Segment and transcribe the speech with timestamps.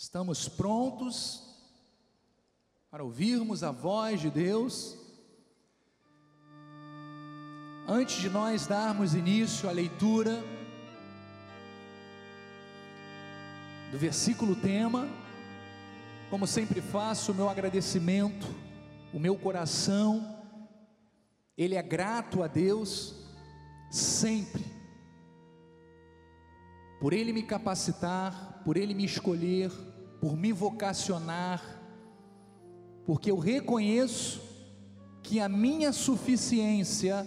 [0.00, 1.42] Estamos prontos
[2.88, 4.96] para ouvirmos a voz de Deus.
[7.88, 10.40] Antes de nós darmos início à leitura
[13.90, 15.08] do versículo tema,
[16.30, 18.46] como sempre faço, o meu agradecimento,
[19.12, 20.44] o meu coração,
[21.56, 23.16] ele é grato a Deus
[23.90, 24.64] sempre,
[27.00, 29.72] por Ele me capacitar, por Ele me escolher,
[30.20, 31.62] por me vocacionar,
[33.06, 34.40] porque eu reconheço
[35.22, 37.26] que a minha suficiência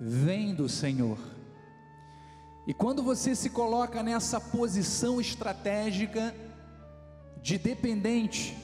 [0.00, 1.18] vem do Senhor.
[2.66, 6.34] E quando você se coloca nessa posição estratégica
[7.42, 8.56] de dependente,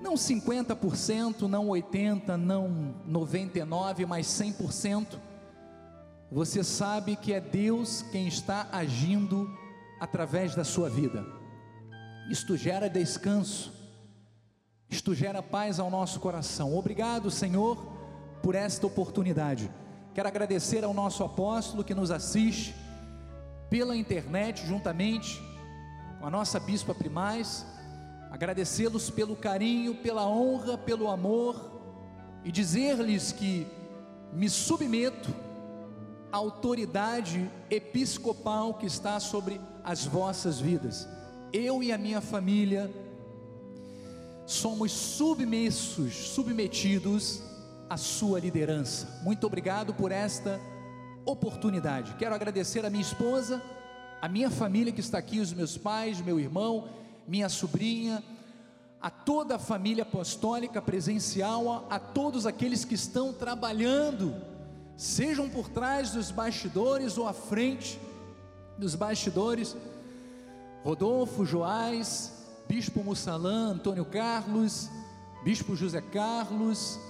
[0.00, 5.18] não 50%, não 80%, não 99%, mas 100%,
[6.30, 9.48] você sabe que é Deus quem está agindo
[10.00, 11.24] através da sua vida.
[12.30, 13.72] Isto gera descanso,
[14.88, 16.76] isto gera paz ao nosso coração.
[16.76, 17.76] Obrigado, Senhor,
[18.42, 19.70] por esta oportunidade.
[20.14, 22.74] Quero agradecer ao nosso apóstolo que nos assiste
[23.68, 25.42] pela internet, juntamente
[26.20, 27.66] com a nossa bispa primaz,
[28.30, 31.72] agradecê-los pelo carinho, pela honra, pelo amor
[32.44, 33.66] e dizer-lhes que
[34.32, 35.34] me submeto
[36.32, 41.08] à autoridade episcopal que está sobre as vossas vidas.
[41.56, 42.90] Eu e a minha família
[44.44, 47.42] somos submissos, submetidos
[47.88, 49.20] à sua liderança.
[49.22, 50.60] Muito obrigado por esta
[51.24, 52.16] oportunidade.
[52.18, 53.62] Quero agradecer a minha esposa,
[54.20, 56.88] a minha família que está aqui, os meus pais, meu irmão,
[57.24, 58.20] minha sobrinha,
[59.00, 64.34] a toda a família apostólica presencial, a, a todos aqueles que estão trabalhando,
[64.96, 67.96] sejam por trás dos bastidores ou à frente
[68.76, 69.76] dos bastidores.
[70.84, 72.30] Rodolfo, Joás,
[72.68, 74.90] Bispo Mussalã, Antônio Carlos,
[75.42, 77.00] Bispo José Carlos,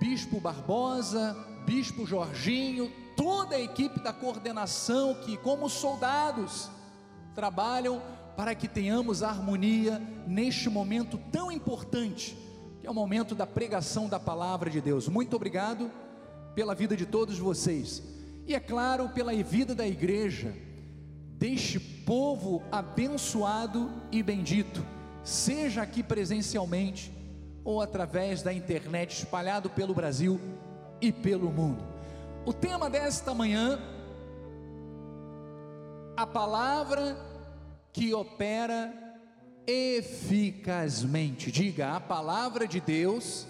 [0.00, 6.70] Bispo Barbosa, Bispo Jorginho, toda a equipe da coordenação que, como soldados,
[7.34, 8.00] trabalham
[8.34, 12.34] para que tenhamos harmonia neste momento tão importante,
[12.80, 15.06] que é o momento da pregação da palavra de Deus.
[15.06, 15.90] Muito obrigado
[16.54, 18.02] pela vida de todos vocês,
[18.46, 20.54] e é claro, pela vida da igreja,
[21.42, 24.86] deste povo abençoado e bendito,
[25.24, 27.12] seja aqui presencialmente
[27.64, 30.40] ou através da internet espalhado pelo Brasil
[31.00, 31.82] e pelo mundo.
[32.46, 33.76] O tema desta manhã,
[36.16, 37.16] a palavra
[37.92, 38.94] que opera
[39.66, 41.50] eficazmente.
[41.50, 43.48] Diga, a palavra de Deus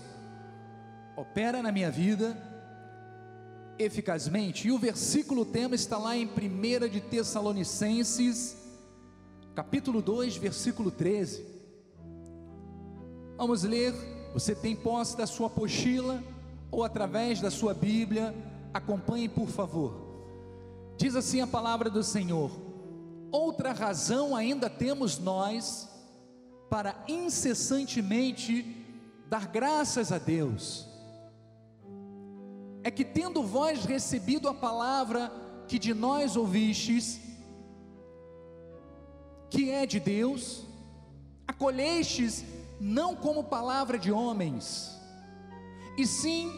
[1.15, 2.52] opera na minha vida
[3.79, 4.69] eficazmente.
[4.69, 8.57] E o versículo tema está lá em 1 de Tessalonicenses,
[9.55, 11.45] capítulo 2, versículo 13.
[13.37, 13.93] Vamos ler.
[14.33, 16.23] Você tem posse da sua apostila
[16.71, 18.35] ou através da sua Bíblia?
[18.73, 20.13] Acompanhe, por favor.
[20.97, 22.51] Diz assim a palavra do Senhor:
[23.31, 25.89] outra razão ainda temos nós
[26.71, 28.65] para incessantemente
[29.29, 30.92] dar graças a Deus.
[32.85, 35.33] É que, tendo vós recebido a palavra
[35.69, 37.21] que de nós ouvistes,
[39.51, 40.65] que é de Deus,
[41.47, 42.45] acolhestes
[42.81, 44.99] não como palavra de homens,
[45.97, 46.51] e sim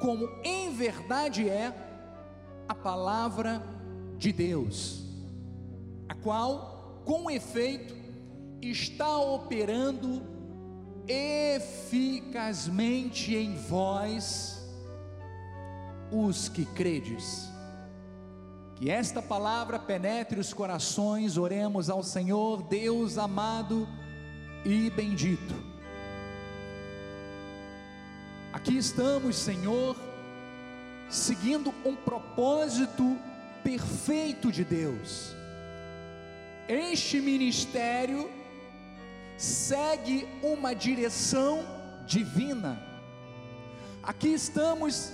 [0.00, 1.74] como em verdade é
[2.66, 3.62] a palavra
[4.16, 5.10] de Deus
[6.10, 7.94] a qual, com efeito,
[8.60, 10.20] está operando
[11.06, 14.59] eficazmente em vós,
[16.12, 17.50] os que credes.
[18.76, 23.88] Que esta palavra penetre os corações, oremos ao Senhor, Deus amado
[24.64, 25.54] e bendito.
[28.52, 29.96] Aqui estamos, Senhor,
[31.08, 33.16] seguindo um propósito
[33.62, 35.40] perfeito de Deus
[36.70, 38.30] este ministério
[39.36, 41.64] segue uma direção
[42.06, 42.80] divina.
[44.04, 45.12] Aqui estamos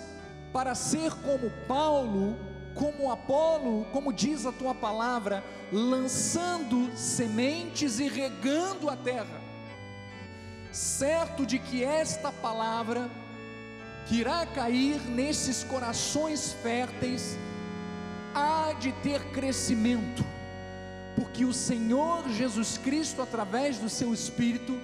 [0.56, 2.34] para ser como Paulo,
[2.74, 9.38] como Apolo, como diz a tua palavra, lançando sementes e regando a terra,
[10.72, 13.10] certo de que esta palavra
[14.06, 17.36] que irá cair nesses corações férteis
[18.34, 20.24] há de ter crescimento
[21.14, 24.80] porque o Senhor Jesus Cristo, através do seu Espírito,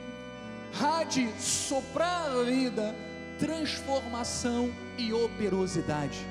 [0.79, 2.95] há de soprar a vida,
[3.39, 6.27] transformação e operosidade.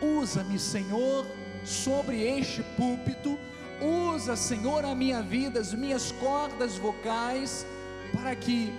[0.00, 1.26] Usa-me, Senhor,
[1.64, 3.38] sobre este púlpito,
[3.82, 7.66] Usa, Senhor, a minha vida, as minhas cordas vocais,
[8.12, 8.72] para que,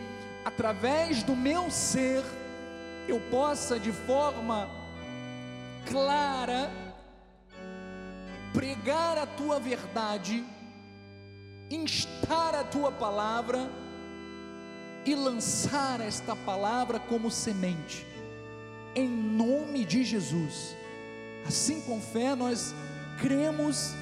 [0.46, 2.24] através do meu ser,
[3.06, 4.70] eu possa de forma
[5.86, 6.72] clara
[8.54, 10.42] pregar a tua verdade,
[11.70, 13.70] instar a tua palavra
[15.06, 18.08] e lançar esta palavra como semente,
[18.96, 20.76] em nome de Jesus.
[21.46, 22.74] Assim com fé nós
[23.20, 23.94] cremos,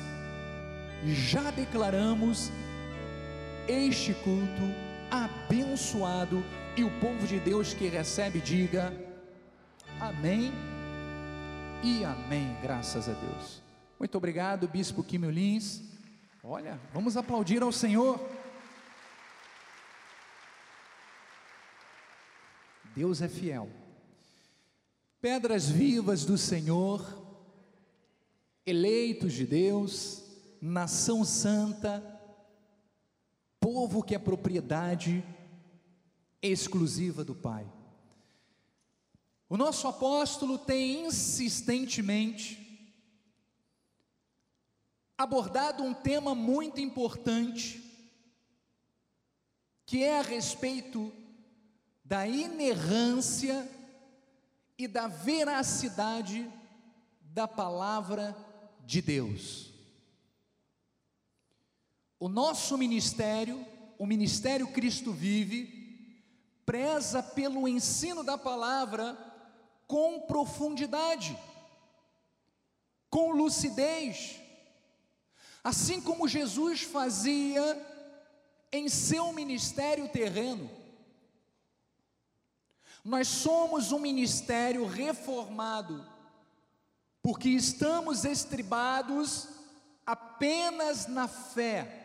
[1.06, 2.52] já declaramos
[3.68, 4.64] este culto
[5.10, 6.44] abençoado
[6.76, 8.94] e o povo de Deus que recebe diga
[10.00, 10.54] amém
[11.84, 13.62] e amém, graças a Deus.
[14.00, 15.82] Muito obrigado, Bispo Quimio Lins.
[16.44, 18.20] Olha, vamos aplaudir ao Senhor.
[22.96, 23.70] Deus é fiel.
[25.22, 27.06] Pedras vivas do Senhor,
[28.66, 30.24] eleitos de Deus,
[30.60, 32.04] nação santa,
[33.60, 35.24] povo que é propriedade
[36.42, 37.72] exclusiva do Pai.
[39.48, 42.58] O nosso apóstolo tem insistentemente
[45.16, 47.80] abordado um tema muito importante,
[49.86, 51.14] que é a respeito
[52.04, 53.70] da inerrância
[54.84, 56.52] e da veracidade
[57.22, 58.36] da palavra
[58.84, 59.72] de Deus.
[62.20, 63.64] O nosso ministério,
[64.00, 66.24] o ministério Cristo Vive,
[66.66, 69.16] preza pelo ensino da palavra
[69.86, 71.38] com profundidade,
[73.08, 74.40] com lucidez,
[75.64, 77.88] assim como Jesus fazia
[78.72, 80.81] em seu ministério terreno.
[83.04, 86.06] Nós somos um ministério reformado,
[87.22, 89.48] porque estamos estribados
[90.06, 92.02] apenas na fé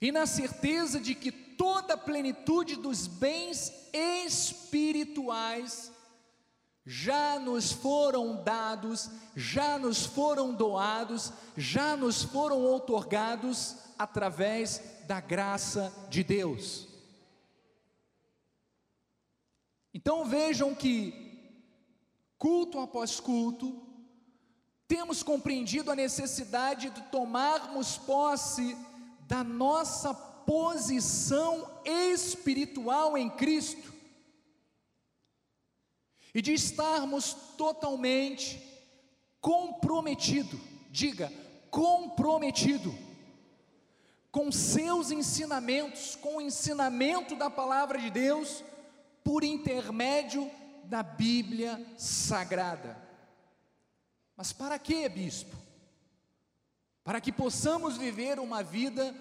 [0.00, 5.90] e na certeza de que toda a plenitude dos bens espirituais
[6.84, 15.92] já nos foram dados, já nos foram doados, já nos foram outorgados através da graça
[16.08, 16.91] de Deus.
[19.94, 21.12] Então vejam que,
[22.38, 23.86] culto após culto,
[24.88, 28.76] temos compreendido a necessidade de tomarmos posse
[29.26, 33.92] da nossa posição espiritual em Cristo
[36.34, 38.60] e de estarmos totalmente
[39.40, 40.58] comprometido,
[40.90, 41.32] diga,
[41.70, 42.94] comprometido
[44.30, 48.64] com seus ensinamentos, com o ensinamento da palavra de Deus
[49.24, 50.50] por intermédio
[50.84, 52.96] da Bíblia Sagrada.
[54.36, 55.56] Mas para quê, bispo?
[57.04, 59.14] Para que possamos viver uma vida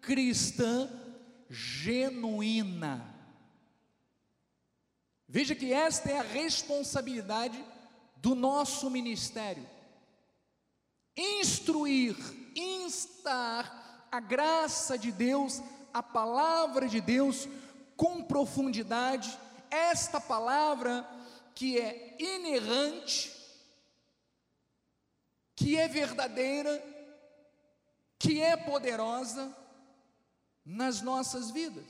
[0.00, 0.88] cristã
[1.48, 3.14] genuína.
[5.28, 7.62] Veja que esta é a responsabilidade
[8.16, 9.68] do nosso ministério.
[11.16, 12.16] Instruir,
[12.56, 15.62] instar a graça de Deus,
[15.92, 17.48] a palavra de Deus
[17.96, 19.38] com profundidade,
[19.70, 21.08] esta palavra
[21.54, 23.34] que é inerrante,
[25.56, 26.80] que é verdadeira,
[28.18, 29.52] que é poderosa
[30.64, 31.84] nas nossas vidas.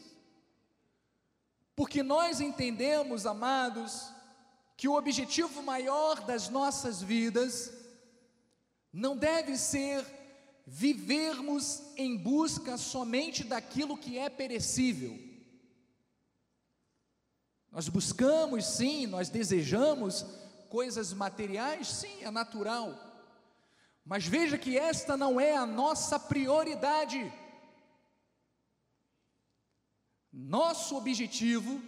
[1.76, 4.10] Porque nós entendemos, amados,
[4.76, 7.72] que o objetivo maior das nossas vidas
[8.92, 10.04] não deve ser
[10.66, 15.27] vivermos em busca somente daquilo que é perecível
[17.70, 20.24] nós buscamos, sim, nós desejamos
[20.68, 22.94] coisas materiais, sim, é natural.
[24.04, 27.32] Mas veja que esta não é a nossa prioridade.
[30.32, 31.82] Nosso objetivo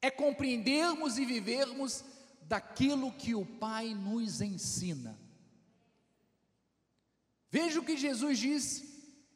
[0.00, 2.04] é compreendermos e vivermos
[2.42, 5.18] daquilo que o Pai nos ensina.
[7.50, 8.86] Veja o que Jesus disse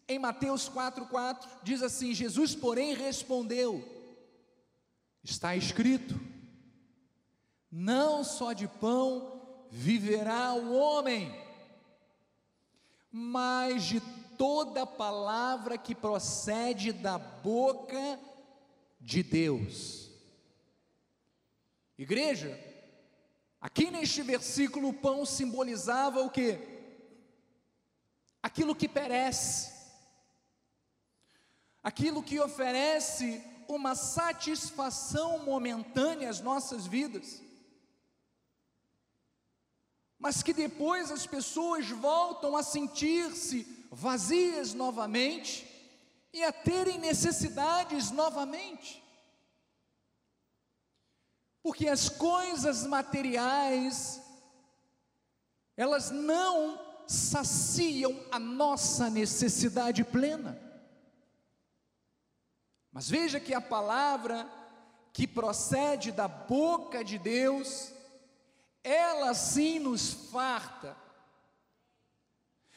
[0.07, 4.00] em Mateus 4,4: diz assim: Jesus, porém, respondeu:
[5.23, 6.19] Está escrito:
[7.71, 11.33] não só de pão viverá o homem,
[13.13, 14.01] mas de
[14.37, 18.19] toda palavra que procede da boca
[19.01, 20.11] de Deus.
[21.99, 22.59] Igreja,
[23.61, 26.59] aqui neste versículo o pão simbolizava o que?
[28.43, 29.71] Aquilo que perece,
[31.83, 37.43] aquilo que oferece uma satisfação momentânea às nossas vidas.
[40.21, 45.67] mas que depois as pessoas voltam a sentir-se vazias novamente
[46.31, 49.03] e a terem necessidades novamente.
[51.63, 54.21] Porque as coisas materiais,
[55.75, 60.70] elas não saciam a nossa necessidade plena.
[62.93, 64.49] Mas veja que a palavra
[65.13, 67.93] que procede da boca de Deus,
[68.83, 70.97] ela sim nos farta,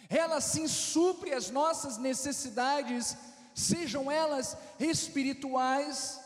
[0.09, 3.17] ela sim supre as nossas necessidades,
[3.55, 6.19] sejam elas espirituais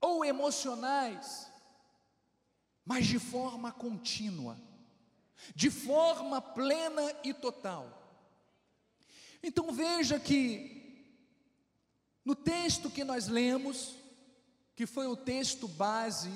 [0.00, 1.50] ou emocionais,
[2.84, 4.58] mas de forma contínua,
[5.54, 7.98] de forma plena e total.
[9.42, 10.79] Então veja que
[12.30, 13.96] no texto que nós lemos,
[14.76, 16.30] que foi o texto base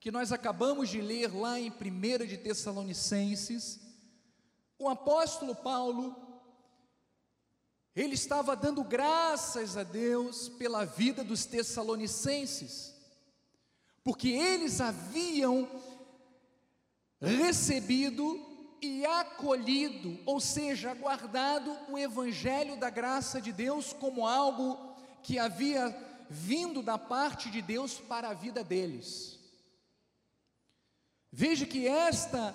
[0.00, 3.80] que nós acabamos de ler lá em 1 de Tessalonicenses,
[4.78, 6.16] o apóstolo Paulo
[7.94, 12.94] ele estava dando graças a Deus pela vida dos Tessalonicenses,
[14.02, 15.68] porque eles haviam
[17.20, 18.40] recebido
[18.80, 24.93] e acolhido, ou seja, guardado o Evangelho da graça de Deus como algo
[25.24, 25.96] que havia
[26.28, 29.38] vindo da parte de Deus para a vida deles.
[31.32, 32.54] Veja que esta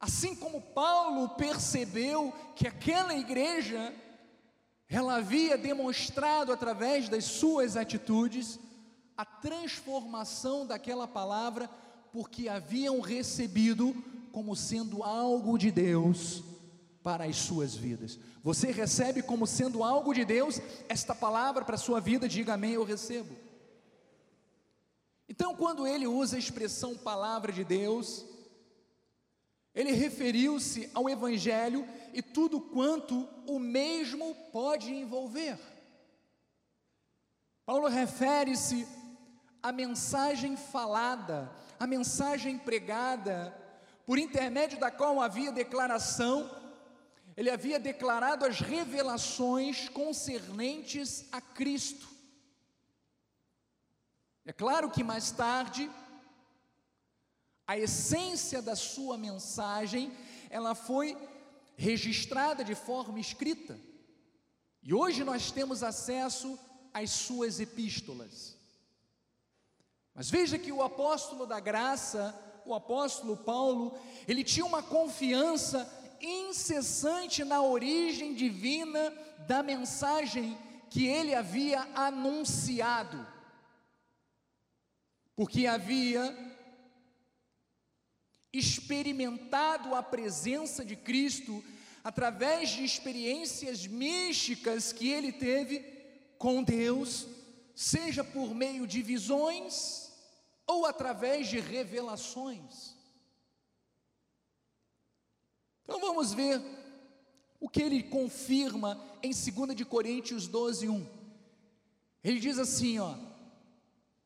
[0.00, 3.94] Assim como Paulo percebeu que aquela igreja
[4.88, 8.58] ela havia demonstrado através das suas atitudes
[9.16, 11.70] a transformação daquela palavra,
[12.14, 13.92] porque haviam recebido
[14.30, 16.44] como sendo algo de Deus
[17.02, 18.20] para as suas vidas.
[18.40, 22.74] Você recebe como sendo algo de Deus esta palavra para a sua vida, diga amém,
[22.74, 23.34] eu recebo.
[25.28, 28.24] Então, quando ele usa a expressão palavra de Deus,
[29.74, 35.58] ele referiu-se ao Evangelho e tudo quanto o mesmo pode envolver.
[37.66, 38.86] Paulo refere-se
[39.60, 43.54] à mensagem falada, à mensagem pregada,
[44.06, 46.50] por intermédio da qual havia declaração,
[47.36, 52.08] ele havia declarado as revelações concernentes a Cristo.
[54.44, 55.90] É claro que mais tarde,
[57.66, 60.12] a essência da sua mensagem,
[60.50, 61.16] ela foi
[61.76, 63.78] registrada de forma escrita.
[64.82, 66.58] E hoje nós temos acesso
[66.92, 68.53] às suas epístolas.
[70.14, 75.90] Mas veja que o apóstolo da graça, o apóstolo Paulo, ele tinha uma confiança
[76.20, 79.12] incessante na origem divina
[79.46, 80.56] da mensagem
[80.88, 83.26] que ele havia anunciado.
[85.34, 86.54] Porque havia
[88.52, 91.62] experimentado a presença de Cristo
[92.04, 95.80] através de experiências místicas que ele teve
[96.38, 97.26] com Deus,
[97.74, 100.03] seja por meio de visões
[100.66, 102.94] ou através de revelações.
[105.84, 106.62] Então vamos ver
[107.60, 111.06] o que ele confirma em 2 de Coríntios 12, 1.
[112.22, 113.16] Ele diz assim, ó: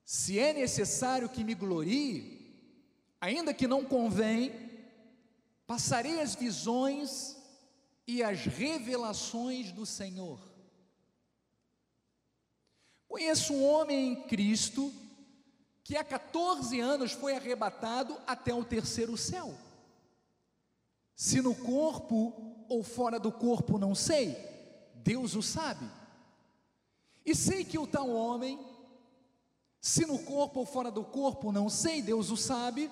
[0.05, 2.39] Se é necessário que me glorie,
[3.21, 4.53] ainda que não convém,
[5.67, 7.37] passarei as visões
[8.07, 10.41] e as revelações do Senhor.
[13.09, 14.93] Conheço um homem em Cristo
[15.89, 19.57] que há 14 anos foi arrebatado até o terceiro céu.
[21.17, 24.37] Se no corpo ou fora do corpo, não sei,
[24.97, 25.89] Deus o sabe.
[27.25, 28.61] E sei que o tal homem,
[29.81, 32.91] se no corpo ou fora do corpo, não sei, Deus o sabe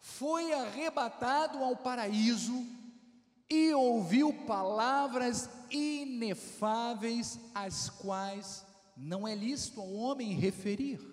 [0.00, 2.66] foi arrebatado ao paraíso
[3.46, 8.64] e ouviu palavras inefáveis, as quais
[8.96, 11.09] não é lícito ao homem referir.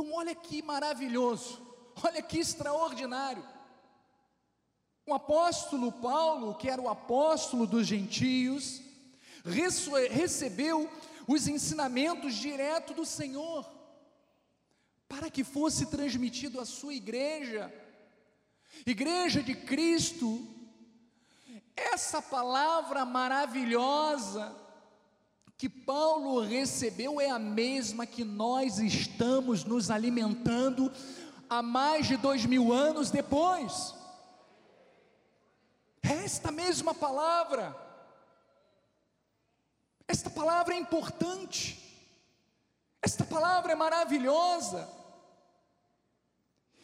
[0.00, 1.60] Então, olha que maravilhoso,
[2.02, 3.46] olha que extraordinário.
[5.06, 8.80] O apóstolo Paulo, que era o apóstolo dos gentios,
[10.10, 10.90] recebeu
[11.28, 13.70] os ensinamentos direto do Senhor,
[15.06, 17.70] para que fosse transmitido à sua igreja,
[18.86, 20.48] igreja de Cristo,
[21.76, 24.56] essa palavra maravilhosa
[25.60, 30.90] que Paulo recebeu é a mesma que nós estamos nos alimentando
[31.50, 33.94] há mais de dois mil anos depois.
[36.02, 37.76] É esta mesma palavra,
[40.08, 41.78] esta palavra é importante,
[43.02, 44.88] esta palavra é maravilhosa,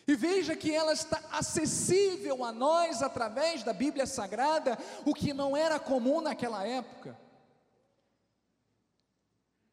[0.06, 5.56] e veja que ela está acessível a nós através da Bíblia Sagrada, o que não
[5.56, 7.24] era comum naquela época.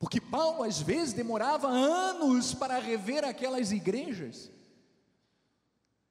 [0.03, 4.51] Porque Paulo às vezes demorava anos para rever aquelas igrejas.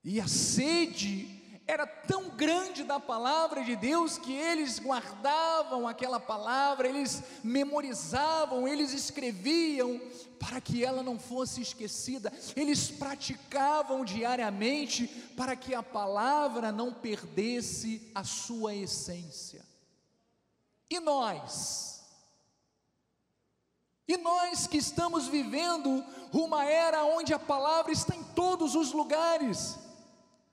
[0.03, 1.29] E a sede
[1.67, 8.95] era tão grande da palavra de Deus que eles guardavam aquela palavra, eles memorizavam, eles
[8.95, 10.01] escreviam
[10.41, 15.07] para que ela não fosse esquecida, eles praticavam diariamente
[15.37, 19.63] para que a palavra não perdesse a sua essência.
[20.89, 21.93] E nós?
[24.07, 29.79] E nós que estamos vivendo uma era onde a palavra está em todos os lugares,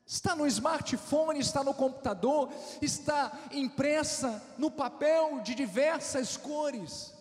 [0.10, 2.52] Está no smartphone, está no computador,
[2.82, 7.14] está impressa no papel de diversas cores.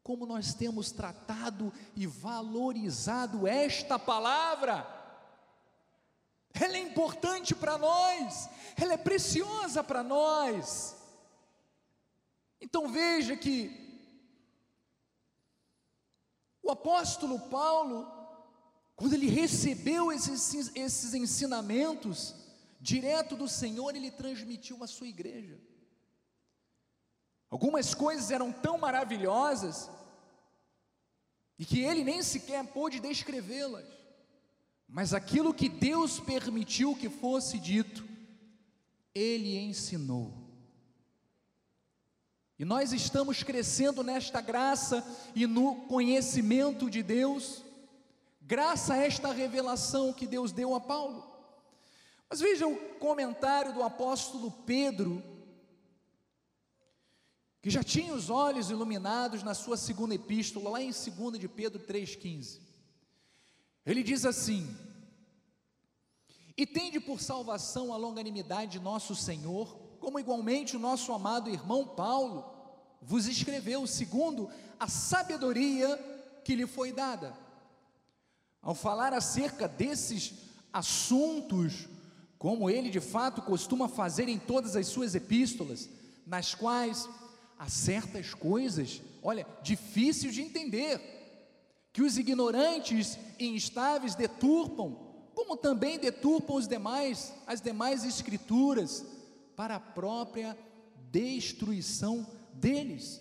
[0.00, 4.86] Como nós temos tratado e valorizado esta palavra,
[6.54, 8.48] ela é importante para nós,
[8.80, 11.01] ela é preciosa para nós.
[12.62, 13.70] Então veja que
[16.62, 18.06] o apóstolo Paulo,
[18.94, 22.36] quando ele recebeu esses, esses ensinamentos
[22.80, 25.60] direto do Senhor, ele transmitiu à sua igreja.
[27.50, 29.90] Algumas coisas eram tão maravilhosas
[31.58, 33.86] e que ele nem sequer pôde descrevê-las,
[34.88, 38.08] mas aquilo que Deus permitiu que fosse dito,
[39.12, 40.41] ele ensinou.
[42.62, 47.60] E nós estamos crescendo nesta graça e no conhecimento de Deus
[48.40, 51.26] graças a esta revelação que Deus deu a Paulo.
[52.30, 55.20] Mas veja o comentário do apóstolo Pedro,
[57.60, 61.80] que já tinha os olhos iluminados na sua segunda epístola, lá em 2 de Pedro
[61.80, 62.60] 3,15.
[63.84, 64.72] Ele diz assim:
[66.56, 71.84] E tende por salvação a longanimidade de nosso Senhor, como igualmente o nosso amado irmão
[71.84, 72.51] Paulo
[73.02, 75.96] vos escreveu, segundo a sabedoria
[76.44, 77.36] que lhe foi dada.
[78.60, 80.34] Ao falar acerca desses
[80.72, 81.88] assuntos,
[82.38, 85.88] como ele de fato costuma fazer em todas as suas epístolas,
[86.26, 87.08] nas quais
[87.58, 91.00] há certas coisas, olha, difíceis de entender,
[91.92, 94.96] que os ignorantes e instáveis deturpam,
[95.34, 99.04] como também deturpam os demais, as demais escrituras,
[99.54, 100.56] para a própria
[101.10, 102.26] destruição
[102.62, 103.20] deles.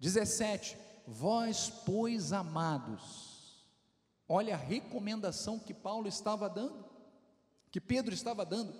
[0.00, 0.76] 17.
[1.06, 3.32] Vós, pois, amados,
[4.34, 6.86] Olha a recomendação que Paulo estava dando,
[7.70, 8.74] que Pedro estava dando.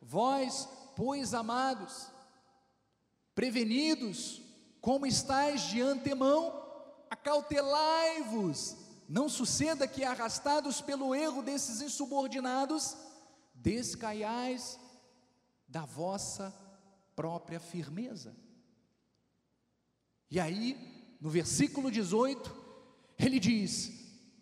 [0.00, 2.06] Vós, pois amados,
[3.34, 4.40] prevenidos,
[4.80, 6.54] como estáis de antemão,
[7.10, 8.76] acautelai-vos,
[9.08, 12.96] não suceda que, arrastados pelo erro desses insubordinados,
[13.54, 14.78] descaiais
[15.66, 16.54] da vossa
[17.16, 18.36] própria firmeza.
[20.32, 20.78] E aí,
[21.20, 22.56] no versículo 18,
[23.18, 23.92] ele diz: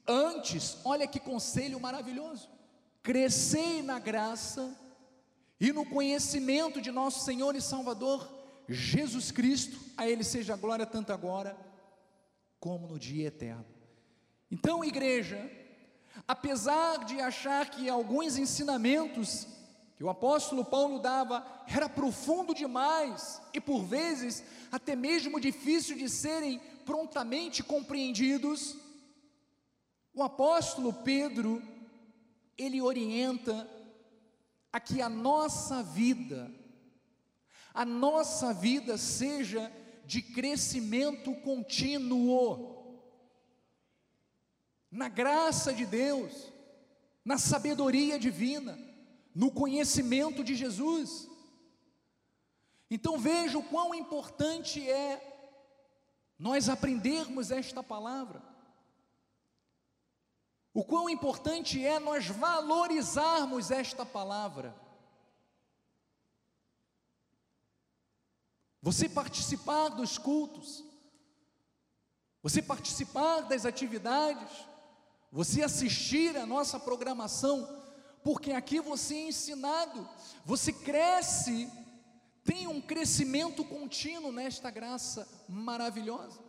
[0.06, 2.48] Antes, olha que conselho maravilhoso:
[3.02, 4.72] crescei na graça
[5.58, 8.24] e no conhecimento de nosso Senhor e Salvador
[8.68, 11.58] Jesus Cristo, a Ele seja a glória tanto agora
[12.60, 13.66] como no dia eterno.
[14.48, 15.50] Então, igreja,
[16.28, 19.44] apesar de achar que alguns ensinamentos
[20.00, 26.08] que o apóstolo Paulo dava era profundo demais e por vezes até mesmo difícil de
[26.08, 28.78] serem prontamente compreendidos,
[30.14, 31.62] o apóstolo Pedro,
[32.56, 33.68] ele orienta
[34.72, 36.50] a que a nossa vida,
[37.74, 39.70] a nossa vida seja
[40.06, 43.02] de crescimento contínuo,
[44.90, 46.50] na graça de Deus,
[47.22, 48.88] na sabedoria divina,
[49.34, 51.28] no conhecimento de Jesus.
[52.90, 55.26] Então veja o quão importante é
[56.38, 58.42] nós aprendermos esta palavra.
[60.72, 64.74] O quão importante é nós valorizarmos esta palavra.
[68.82, 70.82] você participar dos cultos,
[72.42, 74.66] você participar das atividades,
[75.30, 77.79] você assistir a nossa programação,
[78.22, 80.08] porque aqui você é ensinado,
[80.44, 81.70] você cresce,
[82.44, 86.40] tem um crescimento contínuo nesta graça maravilhosa.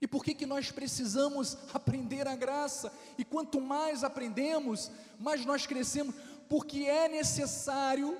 [0.00, 2.92] E por que, que nós precisamos aprender a graça?
[3.16, 6.14] E quanto mais aprendemos, mais nós crescemos,
[6.48, 8.18] porque é necessário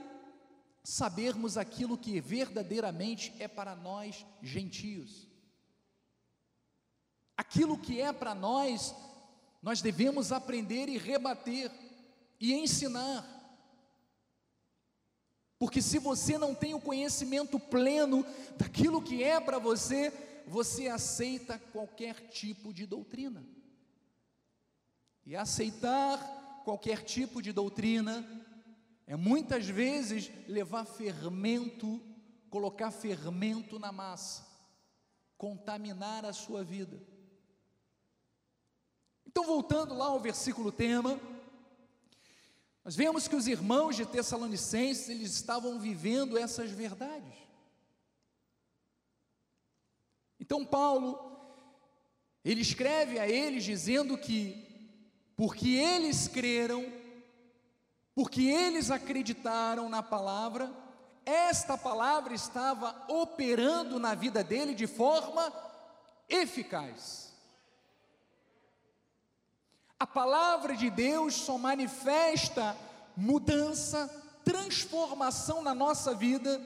[0.85, 5.29] sabermos aquilo que verdadeiramente é para nós gentios.
[7.37, 8.95] Aquilo que é para nós,
[9.61, 11.71] nós devemos aprender e rebater
[12.43, 13.25] e ensinar.
[15.61, 18.27] Porque se você não tem o conhecimento pleno
[18.59, 20.11] daquilo que é para você,
[20.45, 23.47] você aceita qualquer tipo de doutrina.
[25.25, 26.19] E aceitar
[26.65, 28.29] qualquer tipo de doutrina
[29.07, 32.03] é muitas vezes levar fermento,
[32.51, 34.45] colocar fermento na massa,
[35.39, 37.01] contaminar a sua vida.
[39.25, 41.21] Então, voltando lá ao versículo tema,
[42.85, 47.35] nós vemos que os irmãos de Tessalonicenses, eles estavam vivendo essas verdades.
[50.40, 51.38] Então Paulo,
[52.45, 54.90] ele escreve a eles dizendo que,
[55.37, 56.85] porque eles creram,
[58.14, 60.68] porque eles acreditaram na palavra,
[61.25, 65.53] esta palavra estava operando na vida dele de forma
[66.29, 67.32] eficaz.
[70.03, 72.77] A palavra de Deus só manifesta
[73.17, 74.11] mudança,
[74.45, 76.61] transformação na nossa vida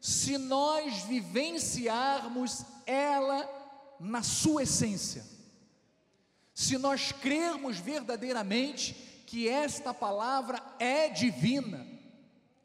[0.00, 3.50] se nós vivenciarmos ela
[3.98, 5.26] na sua essência.
[6.54, 8.94] Se nós crermos verdadeiramente
[9.26, 11.84] que esta palavra é divina,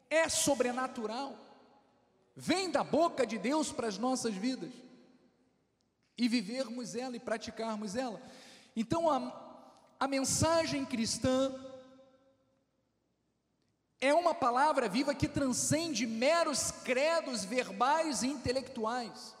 [0.08, 1.36] é sobrenatural,
[2.36, 4.70] vem da boca de Deus para as nossas vidas,
[6.16, 8.22] e vivermos ela e praticarmos ela.
[8.76, 9.43] Então a,
[9.98, 11.54] a mensagem cristã
[14.00, 19.34] é uma palavra viva que transcende meros credos verbais e intelectuais.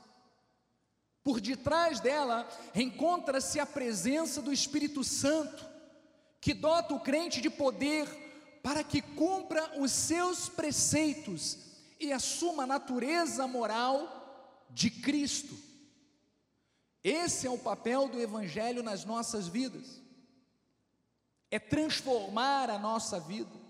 [1.22, 5.64] Por detrás dela encontra-se a presença do Espírito Santo,
[6.40, 8.06] que dota o crente de poder
[8.62, 11.58] para que cumpra os seus preceitos
[12.00, 15.54] e assuma a natureza moral de Cristo.
[17.02, 20.00] Esse é o papel do Evangelho nas nossas vidas,
[21.54, 23.64] é transformar a nossa vida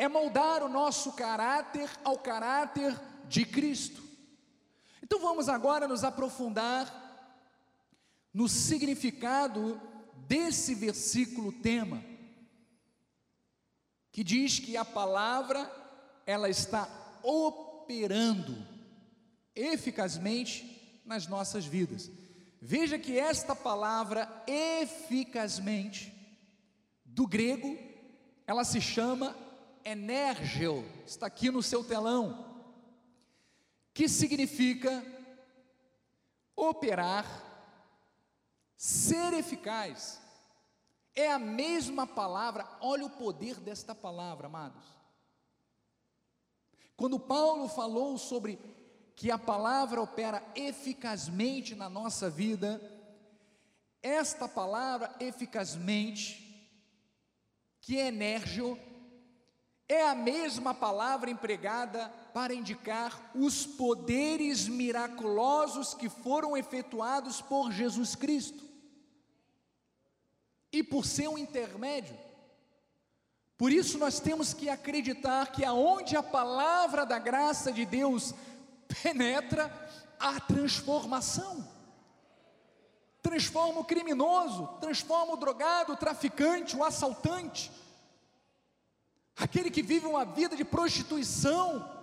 [0.00, 4.02] é moldar o nosso caráter ao caráter de Cristo.
[5.02, 6.90] Então vamos agora nos aprofundar
[8.32, 9.78] no significado
[10.26, 12.02] desse versículo tema,
[14.10, 15.70] que diz que a palavra
[16.24, 16.88] ela está
[17.22, 18.56] operando
[19.54, 22.10] eficazmente nas nossas vidas.
[22.58, 26.19] Veja que esta palavra eficazmente
[27.20, 27.76] do grego,
[28.46, 29.36] ela se chama
[29.84, 32.64] Enérgio, está aqui no seu telão,
[33.92, 35.04] que significa
[36.56, 37.26] operar,
[38.74, 40.18] ser eficaz.
[41.14, 44.86] É a mesma palavra, olha o poder desta palavra, amados.
[46.96, 48.58] Quando Paulo falou sobre
[49.14, 52.80] que a palavra opera eficazmente na nossa vida,
[54.02, 56.49] esta palavra eficazmente,
[57.80, 58.78] que é enérgio,
[59.88, 68.14] é a mesma palavra empregada para indicar os poderes miraculosos que foram efetuados por Jesus
[68.14, 68.64] Cristo
[70.72, 72.16] e por seu intermédio.
[73.58, 78.32] Por isso nós temos que acreditar que aonde a palavra da graça de Deus
[79.02, 79.70] penetra,
[80.18, 81.79] há transformação.
[83.22, 87.70] Transforma o criminoso, transforma o drogado, o traficante, o assaltante
[89.40, 91.98] aquele que vive uma vida de prostituição,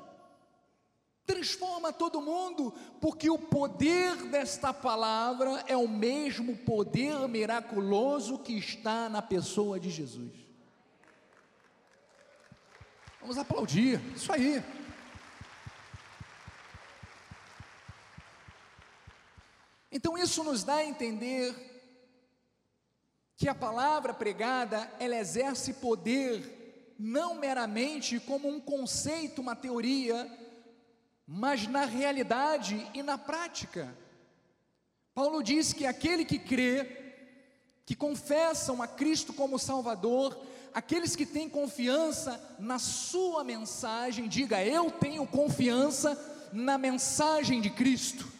[1.23, 9.08] transforma todo mundo, porque o poder desta palavra é o mesmo poder miraculoso que está
[9.08, 10.32] na pessoa de Jesus.
[13.21, 14.63] Vamos aplaudir, isso aí.
[19.91, 21.56] Então isso nos dá a entender
[23.38, 30.30] que a palavra pregada, ela exerce poder não meramente como um conceito, uma teoria,
[31.26, 33.95] mas na realidade e na prática.
[35.13, 37.13] Paulo diz que aquele que crê,
[37.86, 40.38] que confessam a Cristo como Salvador,
[40.73, 46.17] aqueles que têm confiança na sua mensagem, diga eu tenho confiança
[46.52, 48.37] na mensagem de Cristo.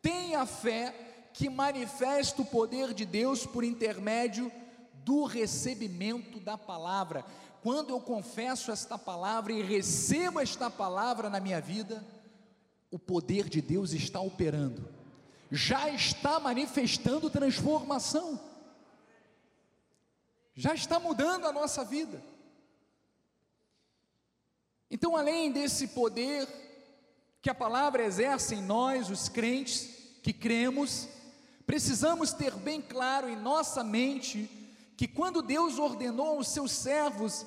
[0.00, 0.94] Tenha fé
[1.32, 4.50] que manifesta o poder de Deus por intermédio
[5.04, 7.24] do recebimento da palavra.
[7.62, 12.04] Quando eu confesso esta palavra e recebo esta palavra na minha vida,
[12.90, 14.88] o poder de Deus está operando,
[15.50, 18.40] já está manifestando transformação,
[20.54, 22.22] já está mudando a nossa vida.
[24.90, 26.48] Então, além desse poder
[27.48, 29.88] que a palavra exerce em nós, os crentes
[30.22, 31.08] que cremos,
[31.64, 34.50] precisamos ter bem claro em nossa mente
[34.98, 37.46] que quando Deus ordenou aos seus servos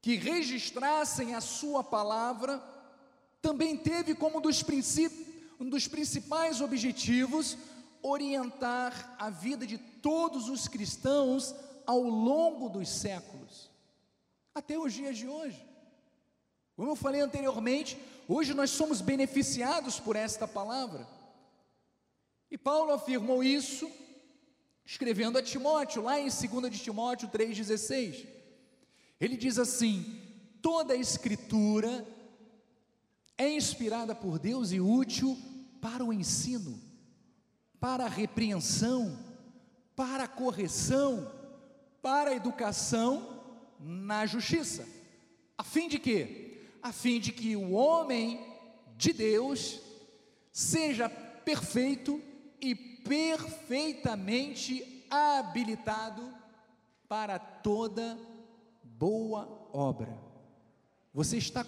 [0.00, 2.58] que registrassem a sua palavra,
[3.42, 4.64] também teve como dos
[5.60, 7.58] um dos principais objetivos
[8.00, 13.70] orientar a vida de todos os cristãos ao longo dos séculos,
[14.54, 15.62] até os dias de hoje.
[16.74, 21.08] Como eu falei anteriormente, hoje nós somos beneficiados por esta palavra.
[22.50, 23.90] E Paulo afirmou isso
[24.84, 28.26] escrevendo a Timóteo, lá em 2 de Timóteo 3,16.
[29.20, 30.20] Ele diz assim:
[30.62, 32.06] toda a escritura
[33.36, 35.36] é inspirada por Deus e útil
[35.80, 36.80] para o ensino,
[37.78, 39.18] para a repreensão,
[39.94, 41.30] para a correção,
[42.00, 43.38] para a educação
[43.78, 44.88] na justiça,
[45.56, 46.47] a fim de quê?
[46.88, 48.40] A fim de que o homem
[48.96, 49.78] de Deus
[50.50, 52.18] seja perfeito
[52.62, 56.32] e perfeitamente habilitado
[57.06, 58.18] para toda
[58.82, 60.18] boa obra.
[61.12, 61.62] Você está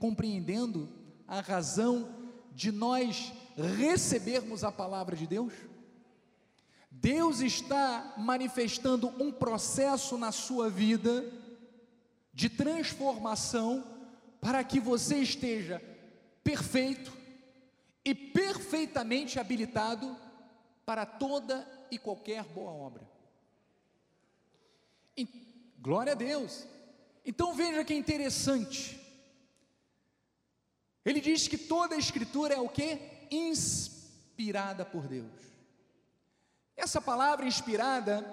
[0.00, 0.88] compreendendo
[1.28, 2.08] a razão
[2.52, 3.34] de nós
[3.78, 5.52] recebermos a palavra de Deus?
[6.90, 11.30] Deus está manifestando um processo na sua vida
[12.32, 13.95] de transformação
[14.40, 15.82] para que você esteja
[16.42, 17.12] perfeito
[18.04, 20.16] e perfeitamente habilitado
[20.84, 23.02] para toda e qualquer boa obra.
[25.16, 25.26] E,
[25.78, 26.66] glória a Deus.
[27.24, 29.00] Então veja que interessante.
[31.04, 32.98] Ele diz que toda a escritura é o que?
[33.30, 35.46] Inspirada por Deus.
[36.76, 38.24] Essa palavra inspirada,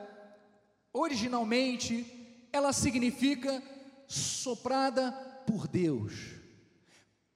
[0.92, 3.63] originalmente, ela significa
[4.08, 5.12] soprada
[5.45, 6.13] por Deus.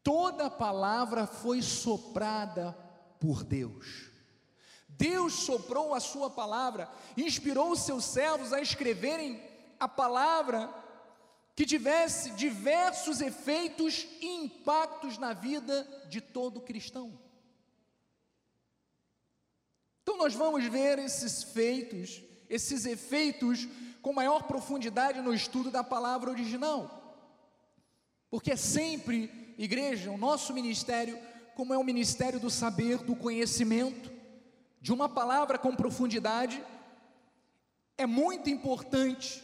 [0.03, 2.71] Toda palavra foi soprada
[3.19, 4.09] por Deus.
[4.87, 9.41] Deus soprou a sua palavra, inspirou os seus servos a escreverem
[9.79, 10.73] a palavra
[11.55, 17.19] que tivesse diversos efeitos e impactos na vida de todo cristão.
[20.03, 23.67] Então nós vamos ver esses feitos, esses efeitos
[24.01, 26.96] com maior profundidade no estudo da palavra original.
[28.29, 31.17] Porque é sempre, igreja, o nosso ministério,
[31.55, 34.11] como é o ministério do saber, do conhecimento,
[34.81, 36.63] de uma palavra com profundidade,
[37.97, 39.43] é muito importante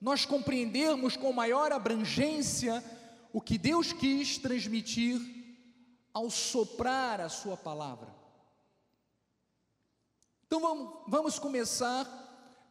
[0.00, 2.84] nós compreendermos com maior abrangência
[3.32, 5.20] o que Deus quis transmitir
[6.12, 8.14] ao soprar a Sua palavra.
[10.46, 12.06] Então vamos, vamos começar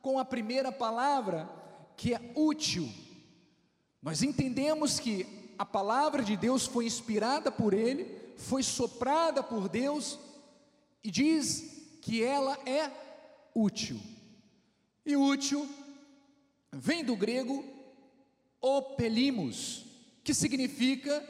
[0.02, 1.50] com a primeira palavra,
[1.96, 2.90] que é útil.
[4.02, 10.20] Nós entendemos que a palavra de Deus foi inspirada por ele, foi soprada por Deus
[11.04, 12.92] e diz que ela é
[13.56, 14.00] útil.
[15.06, 15.68] E útil
[16.72, 17.64] vem do grego
[18.62, 19.86] opelimos,
[20.24, 21.24] que significa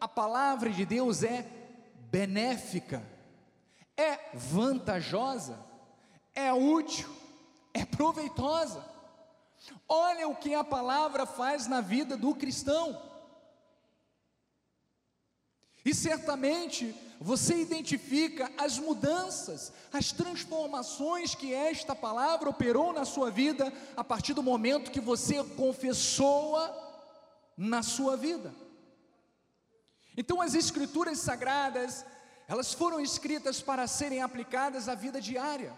[0.00, 1.46] a palavra de Deus é
[2.10, 3.02] benéfica,
[3.96, 5.58] é vantajosa,
[6.34, 7.08] é útil,
[7.72, 8.84] é proveitosa.
[9.88, 13.00] Olha o que a palavra faz na vida do cristão.
[15.84, 23.72] E certamente você identifica as mudanças, as transformações que esta palavra operou na sua vida
[23.96, 26.72] a partir do momento que você confessou-a
[27.56, 28.52] na sua vida.
[30.16, 32.04] Então, as Escrituras sagradas,
[32.48, 35.72] elas foram escritas para serem aplicadas à vida diária,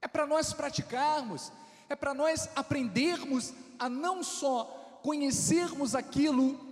[0.00, 1.50] é para nós praticarmos,
[1.88, 4.64] é para nós aprendermos a não só
[5.02, 6.65] conhecermos aquilo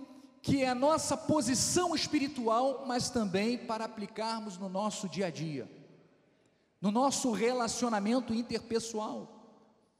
[0.45, 5.67] que é a nossa posição espiritual, mas também para aplicarmos no nosso dia a dia,
[6.79, 9.27] no nosso relacionamento interpessoal,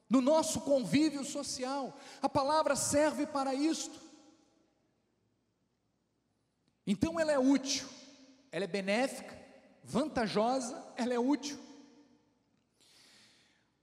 [0.07, 1.97] no nosso convívio social.
[2.21, 3.99] A palavra serve para isto.
[6.85, 7.87] Então ela é útil,
[8.51, 9.35] ela é benéfica,
[9.83, 11.57] vantajosa, ela é útil.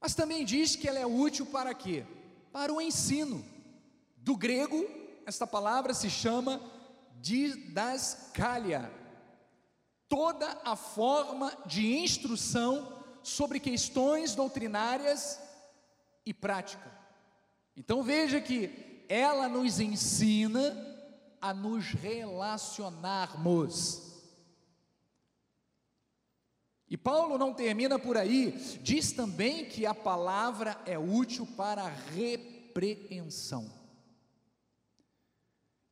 [0.00, 2.06] Mas também diz que ela é útil para quê?
[2.52, 3.44] Para o ensino.
[4.16, 6.60] Do grego esta palavra se chama
[7.20, 8.92] didascalia,
[10.08, 15.38] toda a forma de instrução sobre questões doutrinárias
[16.26, 16.90] e prática.
[17.76, 20.76] Então veja que ela nos ensina
[21.40, 24.10] a nos relacionarmos.
[26.88, 33.81] E Paulo não termina por aí, diz também que a palavra é útil para repreensão.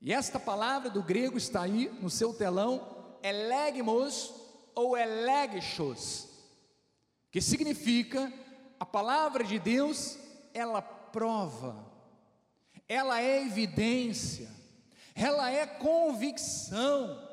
[0.01, 4.33] E esta palavra do grego está aí no seu telão, elegmos
[4.75, 6.29] ou elegchos,
[7.31, 8.33] que significa
[8.79, 10.17] a palavra de Deus,
[10.55, 11.85] ela prova,
[12.89, 14.51] ela é evidência,
[15.15, 17.29] ela é convicção.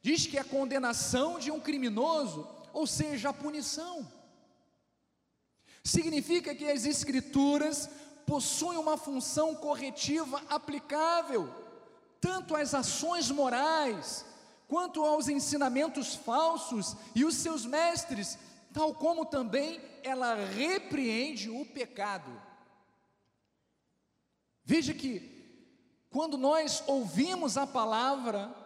[0.00, 4.06] Diz que a condenação de um criminoso ou seja, a punição.
[5.82, 7.88] Significa que as Escrituras
[8.26, 11.48] possuem uma função corretiva aplicável,
[12.24, 14.24] tanto às ações morais,
[14.66, 18.38] quanto aos ensinamentos falsos e os seus mestres,
[18.72, 22.32] tal como também ela repreende o pecado.
[24.64, 25.20] Veja que,
[26.08, 28.56] quando nós ouvimos a palavra,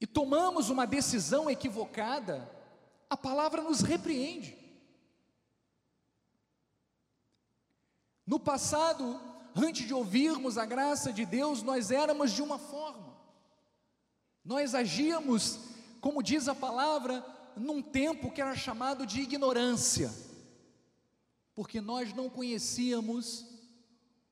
[0.00, 2.50] e tomamos uma decisão equivocada,
[3.10, 4.56] a palavra nos repreende.
[8.26, 13.16] No passado, antes de ouvirmos a graça de Deus, nós éramos de uma forma,
[14.44, 15.58] nós agíamos,
[16.00, 17.24] como diz a palavra,
[17.56, 20.12] num tempo que era chamado de ignorância,
[21.54, 23.46] porque nós não conhecíamos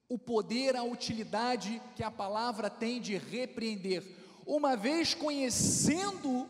[0.09, 4.05] o poder, a utilidade que a palavra tem de repreender.
[4.47, 6.47] Uma vez conhecendo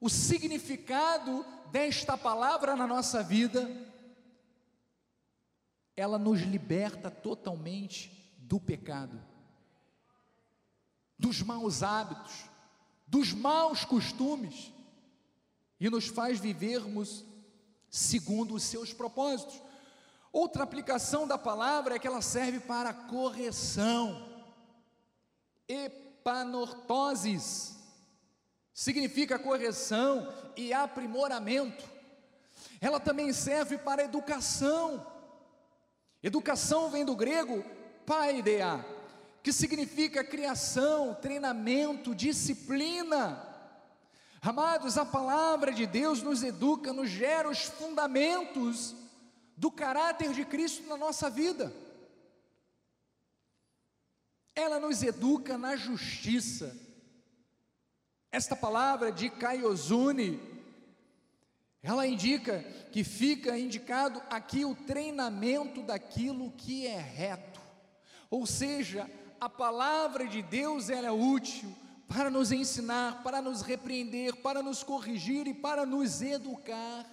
[0.00, 3.70] o significado desta palavra na nossa vida,
[5.96, 9.20] ela nos liberta totalmente do pecado,
[11.18, 12.44] dos maus hábitos,
[13.06, 14.72] dos maus costumes
[15.78, 17.24] e nos faz vivermos
[17.88, 19.62] segundo os seus propósitos.
[20.32, 24.28] Outra aplicação da palavra é que ela serve para correção
[25.68, 27.76] epanortoses,
[28.72, 31.88] significa correção e aprimoramento.
[32.80, 35.13] Ela também serve para educação.
[36.24, 37.64] Educação vem do grego
[38.04, 38.84] paideia,
[39.44, 43.48] que significa criação, treinamento, disciplina.
[44.42, 48.96] Amados, a palavra de Deus nos educa, nos gera os fundamentos
[49.56, 51.72] do caráter de Cristo na nossa vida
[54.54, 56.76] ela nos educa na justiça.
[58.30, 60.40] Esta palavra de Kaiozune,
[61.84, 67.60] ela indica que fica indicado aqui o treinamento daquilo que é reto.
[68.30, 71.76] Ou seja, a palavra de Deus ela é útil
[72.08, 77.06] para nos ensinar, para nos repreender, para nos corrigir e para nos educar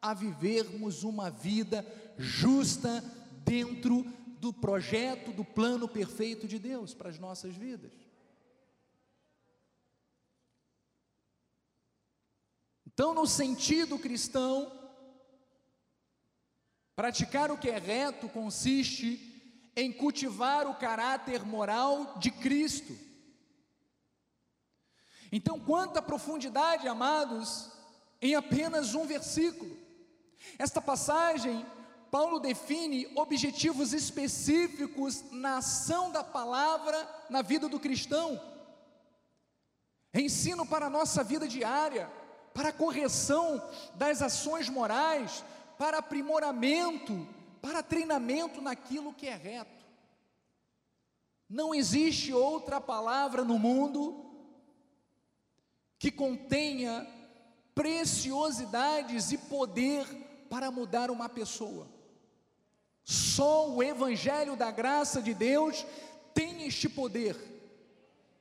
[0.00, 1.84] a vivermos uma vida
[2.16, 3.02] justa
[3.44, 4.06] dentro
[4.38, 7.92] do projeto, do plano perfeito de Deus para as nossas vidas.
[12.94, 14.70] Então, no sentido cristão,
[16.94, 19.28] praticar o que é reto consiste
[19.74, 22.96] em cultivar o caráter moral de Cristo.
[25.30, 27.70] Então, quanta profundidade, amados,
[28.20, 29.76] em apenas um versículo.
[30.58, 31.64] Esta passagem
[32.12, 38.38] Paulo define objetivos específicos na ação da palavra na vida do cristão.
[40.12, 42.12] Ensino para a nossa vida diária,
[42.54, 43.62] para correção
[43.94, 45.44] das ações morais,
[45.78, 47.26] para aprimoramento,
[47.60, 49.84] para treinamento naquilo que é reto.
[51.48, 54.24] Não existe outra palavra no mundo
[55.98, 57.06] que contenha
[57.74, 60.06] preciosidades e poder
[60.48, 61.86] para mudar uma pessoa.
[63.04, 65.86] Só o Evangelho da graça de Deus
[66.34, 67.36] tem este poder.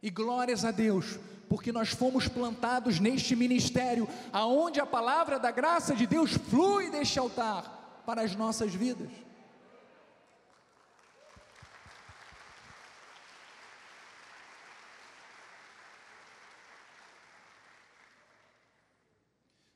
[0.02, 1.20] E glórias a Deus,
[1.52, 7.20] porque nós fomos plantados neste ministério, aonde a palavra da graça de Deus flui deste
[7.20, 9.12] altar para as nossas vidas.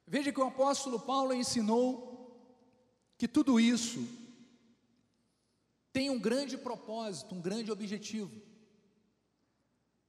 [0.07, 2.39] Veja que o apóstolo Paulo ensinou
[3.17, 4.07] que tudo isso
[5.91, 8.54] tem um grande propósito, um grande objetivo.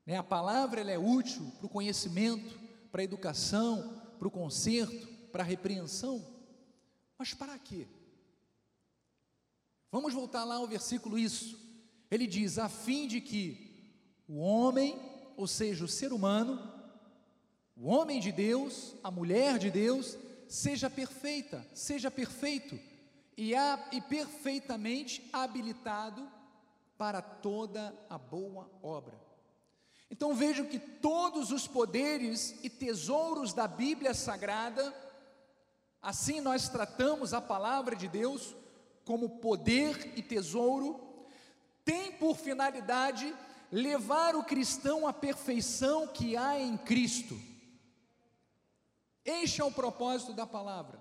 [0.06, 0.16] Né?
[0.16, 2.58] A palavra ela é útil para o conhecimento,
[2.92, 6.24] para a educação, para o conserto, para a repreensão.
[7.18, 7.86] Mas para quê?
[9.90, 11.58] Vamos voltar lá ao versículo isso.
[12.10, 13.92] Ele diz: a fim de que,
[14.28, 14.98] o homem,
[15.36, 16.72] ou seja, o ser humano,
[17.76, 20.16] o homem de Deus, a mulher de Deus,
[20.48, 22.78] seja perfeita, seja perfeito
[23.36, 26.26] e, a, e perfeitamente habilitado
[26.96, 29.25] para toda a boa obra.
[30.10, 34.94] Então vejam que todos os poderes e tesouros da Bíblia Sagrada,
[36.00, 38.54] assim nós tratamos a palavra de Deus
[39.04, 41.00] como poder e tesouro,
[41.84, 43.34] tem por finalidade
[43.70, 47.38] levar o cristão à perfeição que há em Cristo.
[49.24, 51.00] Este é o propósito da palavra.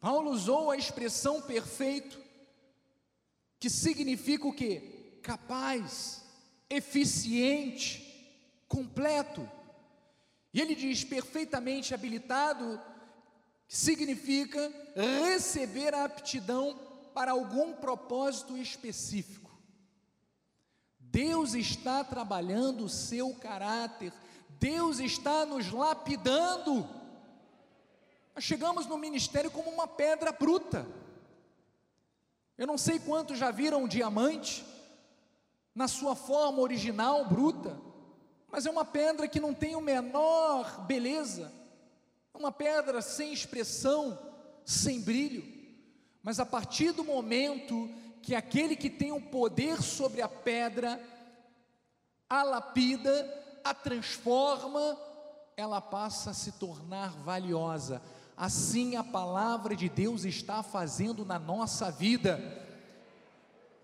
[0.00, 2.20] Paulo usou a expressão perfeito,
[3.58, 5.20] que significa o que?
[5.22, 6.24] Capaz,
[6.70, 8.04] eficiente,
[8.66, 9.48] completo.
[10.52, 12.80] E ele diz perfeitamente habilitado,
[13.66, 16.78] significa receber a aptidão
[17.14, 19.50] para algum propósito específico.
[20.98, 24.12] Deus está trabalhando o seu caráter,
[24.60, 26.88] Deus está nos lapidando.
[28.34, 30.86] Nós chegamos no ministério como uma pedra bruta.
[32.56, 34.64] Eu não sei quantos já viram um diamante
[35.78, 37.80] na sua forma original, bruta,
[38.50, 41.52] mas é uma pedra que não tem o menor beleza,
[42.34, 44.18] é uma pedra sem expressão,
[44.64, 45.44] sem brilho.
[46.20, 47.88] Mas a partir do momento
[48.20, 51.00] que aquele que tem o poder sobre a pedra
[52.28, 54.98] a lapida, a transforma,
[55.56, 58.02] ela passa a se tornar valiosa.
[58.36, 62.66] Assim a palavra de Deus está fazendo na nossa vida.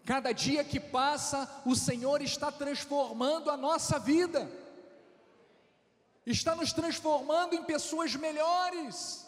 [0.04, 4.50] Cada dia que passa, o Senhor está transformando a nossa vida,
[6.26, 9.26] está nos transformando em pessoas melhores,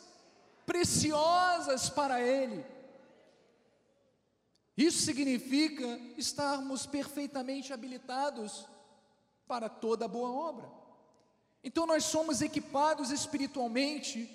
[0.66, 2.62] preciosas para Ele.
[4.76, 8.66] Isso significa estarmos perfeitamente habilitados
[9.46, 10.70] para toda boa obra.
[11.64, 14.30] Então nós somos equipados espiritualmente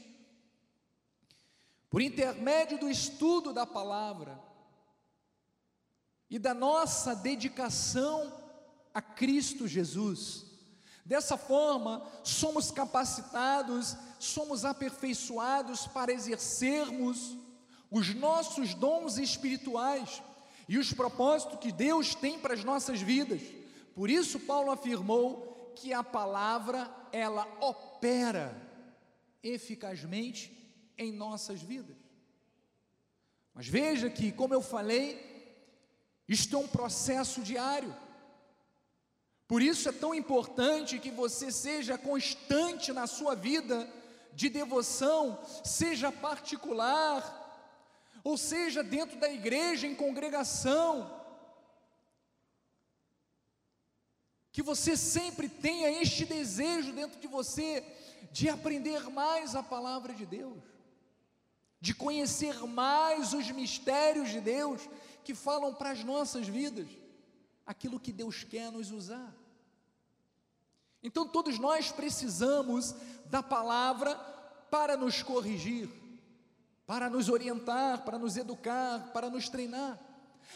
[1.87, 4.50] por intermédio do estudo da palavra
[6.31, 8.31] e da nossa dedicação
[8.93, 10.45] a Cristo Jesus.
[11.05, 17.35] Dessa forma, somos capacitados, somos aperfeiçoados para exercermos
[17.91, 20.23] os nossos dons espirituais
[20.69, 23.41] e os propósitos que Deus tem para as nossas vidas.
[23.93, 28.55] Por isso Paulo afirmou que a palavra ela opera
[29.43, 30.57] eficazmente
[30.97, 31.97] em nossas vidas.
[33.53, 35.30] Mas veja que, como eu falei,
[36.31, 37.93] isto é um processo diário.
[39.49, 43.85] Por isso é tão importante que você seja constante na sua vida
[44.33, 47.19] de devoção, seja particular,
[48.23, 51.19] ou seja dentro da igreja, em congregação,
[54.53, 57.83] que você sempre tenha este desejo dentro de você
[58.31, 60.63] de aprender mais a palavra de Deus,
[61.81, 64.87] de conhecer mais os mistérios de Deus
[65.23, 66.87] que falam para as nossas vidas,
[67.65, 69.33] aquilo que Deus quer nos usar.
[71.03, 72.95] Então todos nós precisamos
[73.25, 74.15] da palavra
[74.69, 75.89] para nos corrigir,
[76.85, 79.99] para nos orientar, para nos educar, para nos treinar.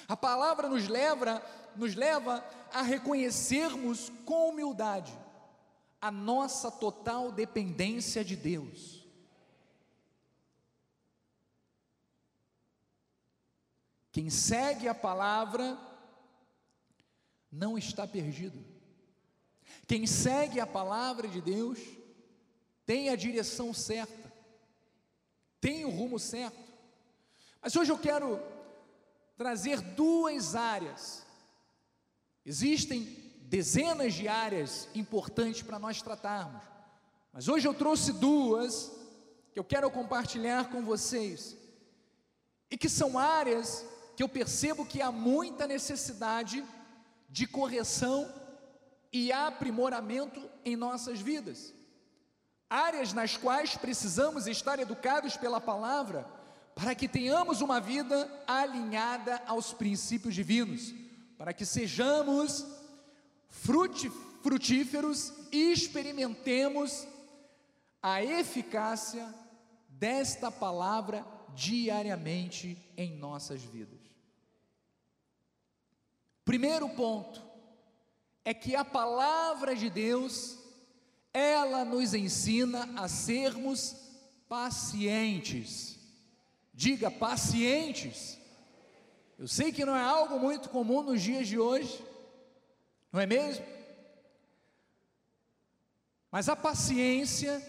[0.07, 1.41] A palavra nos leva,
[1.75, 5.13] nos leva a reconhecermos com humildade
[6.01, 9.04] a nossa total dependência de Deus.
[14.15, 15.77] Quem segue a palavra
[17.51, 18.57] não está perdido.
[19.85, 21.77] Quem segue a palavra de Deus
[22.85, 24.31] tem a direção certa,
[25.59, 26.57] tem o rumo certo.
[27.61, 28.41] Mas hoje eu quero
[29.35, 31.25] trazer duas áreas.
[32.45, 33.03] Existem
[33.41, 36.63] dezenas de áreas importantes para nós tratarmos,
[37.33, 38.93] mas hoje eu trouxe duas
[39.51, 41.57] que eu quero compartilhar com vocês,
[42.71, 43.85] e que são áreas
[44.15, 46.63] que eu percebo que há muita necessidade
[47.29, 48.31] de correção
[49.11, 51.73] e aprimoramento em nossas vidas.
[52.69, 56.25] Áreas nas quais precisamos estar educados pela palavra
[56.73, 60.93] para que tenhamos uma vida alinhada aos princípios divinos,
[61.37, 62.65] para que sejamos
[63.49, 67.07] frutíferos e experimentemos
[68.01, 69.33] a eficácia
[69.87, 74.04] desta palavra diariamente em nossas vidas.
[76.45, 77.41] Primeiro ponto
[78.45, 80.59] é que a palavra de Deus,
[81.33, 83.95] ela nos ensina a sermos
[84.47, 85.97] pacientes.
[86.71, 88.37] Diga pacientes.
[89.39, 92.01] Eu sei que não é algo muito comum nos dias de hoje,
[93.11, 93.65] não é mesmo?
[96.31, 97.61] Mas a paciência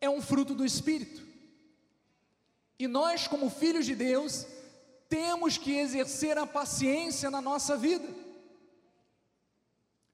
[0.00, 1.26] é um fruto do Espírito.
[2.78, 4.46] E nós, como filhos de Deus,
[5.08, 8.08] temos que exercer a paciência na nossa vida.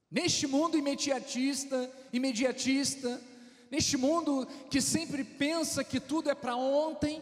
[0.09, 3.21] Neste mundo imediatista, imediatista,
[3.69, 7.21] neste mundo que sempre pensa que tudo é para ontem,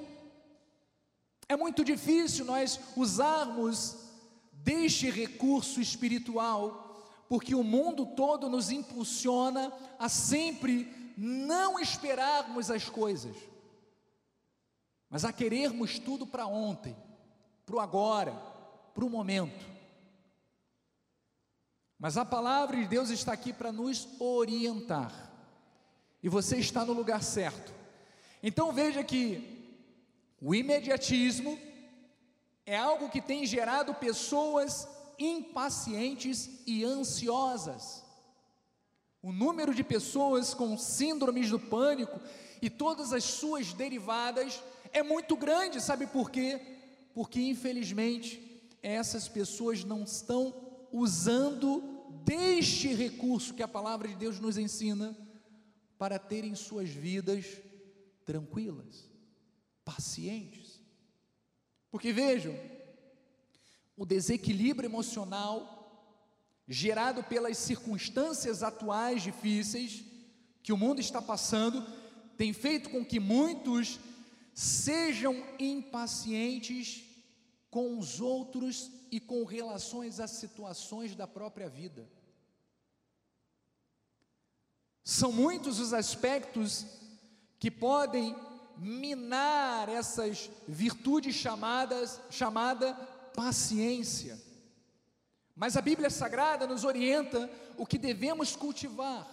[1.50, 3.98] é muito difícil nós usarmos
[4.52, 13.36] deste recurso espiritual, porque o mundo todo nos impulsiona a sempre não esperarmos as coisas,
[15.10, 16.96] mas a querermos tudo para ontem,
[17.66, 18.34] para o agora,
[18.94, 19.66] para o momento.
[21.98, 25.32] Mas a palavra de Deus está aqui para nos orientar,
[26.22, 27.74] e você está no lugar certo.
[28.42, 29.76] Então veja que
[30.42, 31.58] o imediatismo
[32.66, 34.88] é algo que tem gerado pessoas
[35.18, 38.04] impacientes e ansiosas.
[39.22, 42.20] O número de pessoas com síndromes do pânico
[42.62, 44.62] e todas as suas derivadas
[44.92, 46.73] é muito grande, sabe por quê?
[47.14, 48.42] Porque infelizmente
[48.82, 50.54] essas pessoas não estão
[50.92, 51.82] usando
[52.26, 55.18] deste recurso que a palavra de Deus nos ensina
[55.98, 57.46] para terem suas vidas
[58.26, 59.10] tranquilas,
[59.86, 60.82] pacientes.
[61.92, 62.56] Porque vejam,
[63.96, 65.80] o desequilíbrio emocional
[66.68, 70.04] gerado pelas circunstâncias atuais difíceis
[70.62, 71.86] que o mundo está passando,
[72.38, 74.00] tem feito com que muitos
[74.54, 77.04] sejam impacientes
[77.70, 82.08] com os outros e com relações às situações da própria vida.
[85.04, 86.86] São muitos os aspectos
[87.60, 88.36] que podem
[88.78, 92.94] minar essas virtudes chamadas chamada
[93.36, 94.42] paciência.
[95.56, 99.28] Mas a Bíblia Sagrada nos orienta o que devemos cultivar,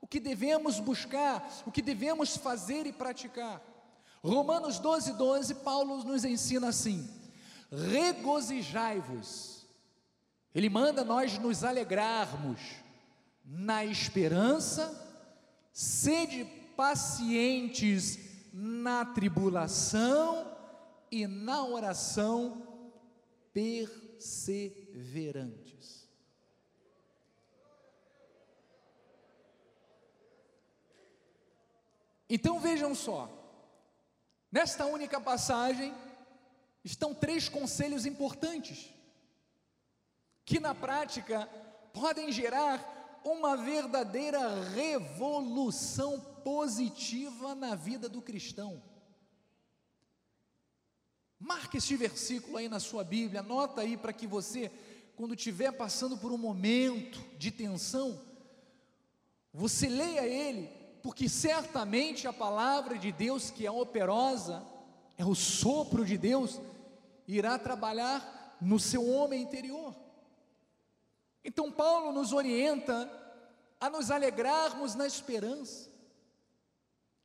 [0.00, 3.62] o que devemos buscar, o que devemos fazer e praticar.
[4.24, 7.06] Romanos 12, 12, Paulo nos ensina assim:
[7.70, 9.66] regozijai-vos.
[10.54, 12.58] Ele manda nós nos alegrarmos
[13.44, 14.98] na esperança,
[15.74, 18.18] sede pacientes
[18.50, 20.56] na tribulação
[21.10, 22.66] e na oração
[23.52, 26.08] perseverantes.
[32.30, 33.43] Então vejam só,
[34.54, 35.92] nesta única passagem
[36.84, 38.88] estão três conselhos importantes,
[40.44, 41.46] que na prática
[41.92, 48.80] podem gerar uma verdadeira revolução positiva na vida do cristão.
[51.40, 54.70] Marque este versículo aí na sua Bíblia, anota aí para que você,
[55.16, 58.22] quando estiver passando por um momento de tensão,
[59.52, 64.64] você leia ele, porque certamente a palavra de Deus, que é operosa,
[65.18, 66.58] é o sopro de Deus,
[67.28, 69.94] irá trabalhar no seu homem interior.
[71.44, 73.06] Então, Paulo nos orienta
[73.78, 75.90] a nos alegrarmos na esperança.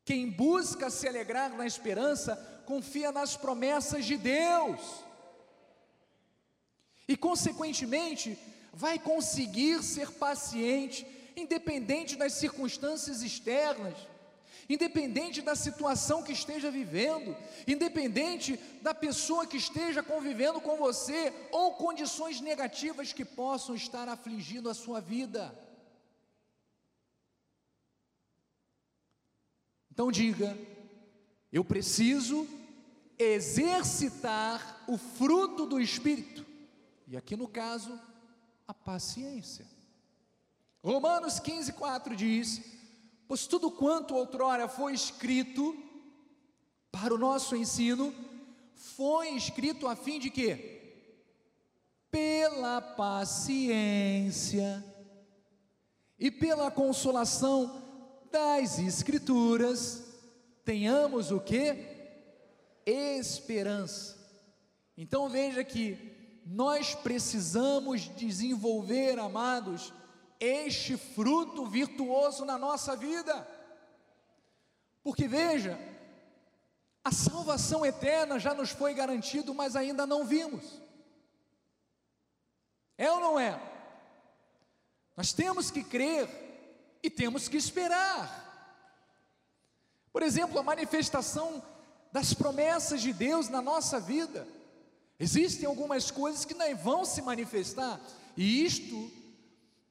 [0.04, 4.82] Quem busca se alegrar na esperança, confia nas promessas de Deus.
[7.08, 8.38] E, consequentemente,
[8.74, 11.08] vai conseguir ser paciente,
[11.40, 13.96] independente das circunstâncias externas,
[14.70, 17.36] independente da situação que esteja vivendo,
[17.68, 24.70] independente da pessoa que esteja convivendo com você, ou condições negativas que possam estar afligindo
[24.70, 25.58] a sua vida.
[29.92, 30.58] Então diga:
[31.52, 32.48] eu preciso
[33.18, 36.46] exercitar o fruto do Espírito,
[37.08, 38.00] e aqui no caso,
[38.68, 39.66] a paciência.
[40.84, 42.62] Romanos 15, 4 diz:
[43.28, 45.76] Pois tudo quanto outrora foi escrito
[46.92, 48.14] para o nosso ensino,
[48.76, 50.78] foi escrito a fim de que?
[52.10, 54.84] Pela paciência
[56.18, 57.84] e pela consolação
[58.32, 60.04] das Escrituras,
[60.66, 62.00] tenhamos o que?
[63.20, 64.18] esperança.
[64.98, 65.98] Então veja que
[66.46, 69.94] nós precisamos desenvolver, amados,
[70.40, 73.48] este fruto virtuoso na nossa vida.
[75.04, 75.78] Porque veja,
[77.04, 80.64] a salvação eterna já nos foi garantido, mas ainda não vimos.
[82.98, 83.60] É ou não é?
[85.16, 86.30] Nós temos que crer
[87.02, 88.48] e temos que esperar.
[90.12, 91.64] Por exemplo, a manifestação
[92.12, 94.48] das promessas de Deus na nossa vida.
[95.20, 98.00] Existem algumas coisas que não vão se manifestar,
[98.38, 99.12] e isto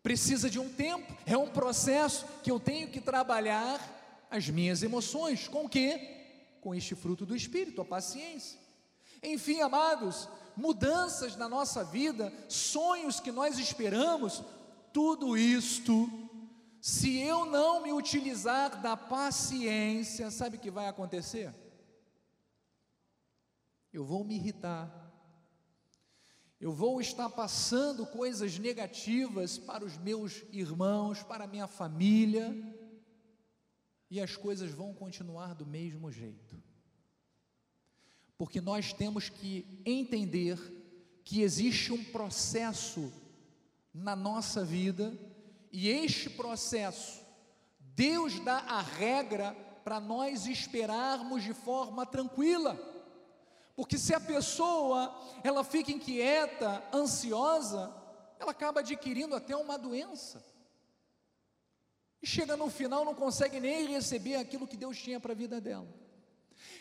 [0.03, 5.49] precisa de um tempo, é um processo que eu tenho que trabalhar as minhas emoções.
[5.49, 6.17] Com o quê?
[6.61, 8.59] Com este fruto do Espírito, a paciência.
[9.23, 14.43] Enfim, amados, mudanças na nossa vida, sonhos que nós esperamos,
[14.93, 16.09] tudo isto,
[16.81, 21.53] se eu não me utilizar da paciência, sabe o que vai acontecer?
[23.93, 25.08] Eu vou me irritar,
[26.61, 32.53] eu vou estar passando coisas negativas para os meus irmãos, para a minha família,
[34.11, 36.61] e as coisas vão continuar do mesmo jeito.
[38.37, 40.59] Porque nós temos que entender
[41.25, 43.13] que existe um processo
[43.95, 45.17] na nossa vida,
[45.71, 47.21] e este processo,
[47.79, 49.53] Deus dá a regra
[49.85, 52.98] para nós esperarmos de forma tranquila.
[53.79, 57.95] Porque se a pessoa ela fica inquieta, ansiosa,
[58.37, 60.45] ela acaba adquirindo até uma doença.
[62.21, 65.61] E chega no final não consegue nem receber aquilo que Deus tinha para a vida
[65.61, 65.87] dela.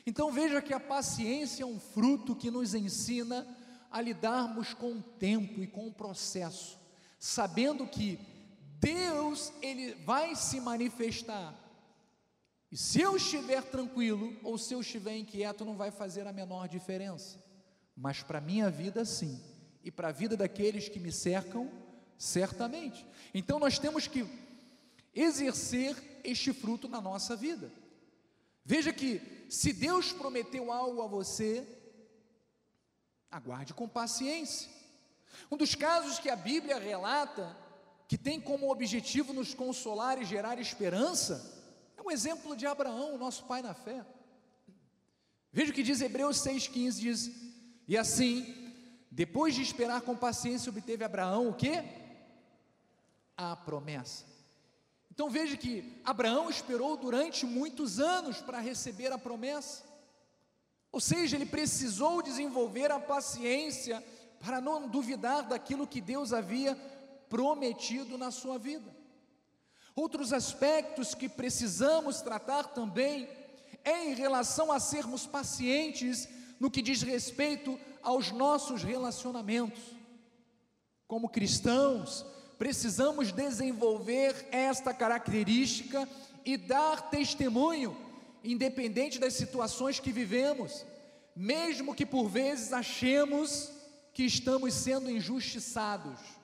[0.08, 3.48] Então veja que a paciência é um fruto que nos ensina
[3.92, 6.80] a lidarmos com o tempo e com o processo,
[7.20, 8.20] sabendo que
[8.80, 11.54] Deus ele vai se manifestar
[12.72, 16.68] e se eu estiver tranquilo ou se eu estiver inquieto, não vai fazer a menor
[16.68, 17.42] diferença.
[17.96, 19.42] Mas para a minha vida, sim.
[19.84, 21.72] E para a vida daqueles que me cercam,
[22.18, 23.06] certamente.
[23.34, 24.28] Então nós temos que
[25.16, 27.72] exercer este fruto na nossa vida.
[28.66, 31.66] Veja que se Deus prometeu algo a você,
[33.32, 34.70] aguarde com paciência.
[35.50, 37.56] Um dos casos que a Bíblia relata,
[38.10, 41.57] que tem como objetivo nos consolar e gerar esperança,
[42.08, 44.06] um exemplo de Abraão, nosso pai na fé.
[45.52, 47.32] Veja o que diz Hebreus 6,15: diz,
[47.86, 48.74] e assim,
[49.12, 51.84] depois de esperar com paciência, obteve Abraão o que?
[53.36, 54.26] A promessa.
[55.12, 59.84] Então veja que Abraão esperou durante muitos anos para receber a promessa.
[60.92, 64.02] Ou seja, ele precisou desenvolver a paciência
[64.40, 66.76] para não duvidar daquilo que Deus havia
[67.28, 68.96] prometido na sua vida.
[69.98, 73.28] Outros aspectos que precisamos tratar também
[73.84, 76.30] é em relação a sermos pacientes
[76.60, 79.82] no que diz respeito aos nossos relacionamentos.
[81.08, 82.24] Como cristãos,
[82.60, 86.08] precisamos desenvolver esta característica
[86.46, 87.98] e dar testemunho,
[88.44, 90.86] independente das situações que vivemos,
[91.36, 93.72] mesmo que por vezes achemos
[94.14, 96.37] que estamos sendo injustiçados.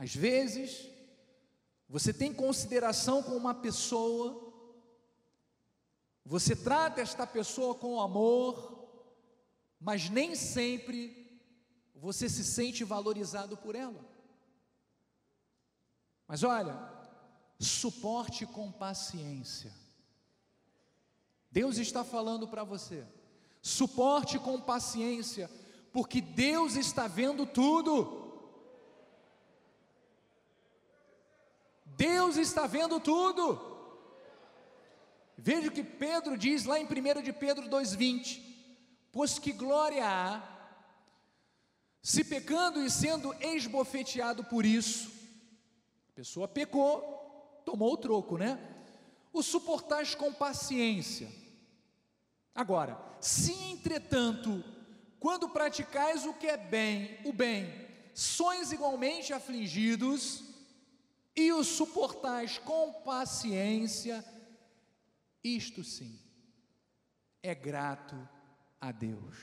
[0.00, 0.88] Às vezes,
[1.86, 4.50] você tem consideração com uma pessoa,
[6.24, 8.88] você trata esta pessoa com amor,
[9.78, 11.38] mas nem sempre
[11.94, 14.02] você se sente valorizado por ela.
[16.26, 16.80] Mas olha,
[17.58, 19.70] suporte com paciência.
[21.50, 23.06] Deus está falando para você.
[23.60, 25.50] Suporte com paciência,
[25.92, 28.19] porque Deus está vendo tudo.
[32.00, 33.60] Deus está vendo tudo.
[35.36, 38.40] Veja o que Pedro diz lá em 1 de Pedro 2,20:
[39.12, 40.42] Pois que glória há,
[42.00, 45.10] se pecando e sendo esbofeteado por isso,
[46.08, 48.58] a pessoa pecou, tomou o troco, né?
[49.30, 51.30] O suportais com paciência.
[52.54, 54.64] Agora, se entretanto,
[55.18, 57.70] quando praticais o que é bem, o bem,
[58.14, 60.49] sois igualmente afligidos,
[61.34, 64.24] e o suportais com paciência,
[65.42, 66.18] isto sim
[67.42, 68.16] é grato
[68.80, 69.36] a Deus.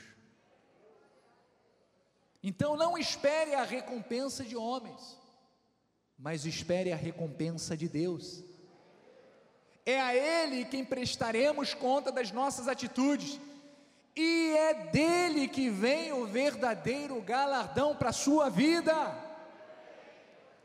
[2.42, 5.18] Então não espere a recompensa de homens,
[6.16, 8.44] mas espere a recompensa de Deus.
[9.84, 13.40] É a Ele quem prestaremos conta das nossas atitudes,
[14.14, 19.27] e é dele que vem o verdadeiro galardão para a sua vida.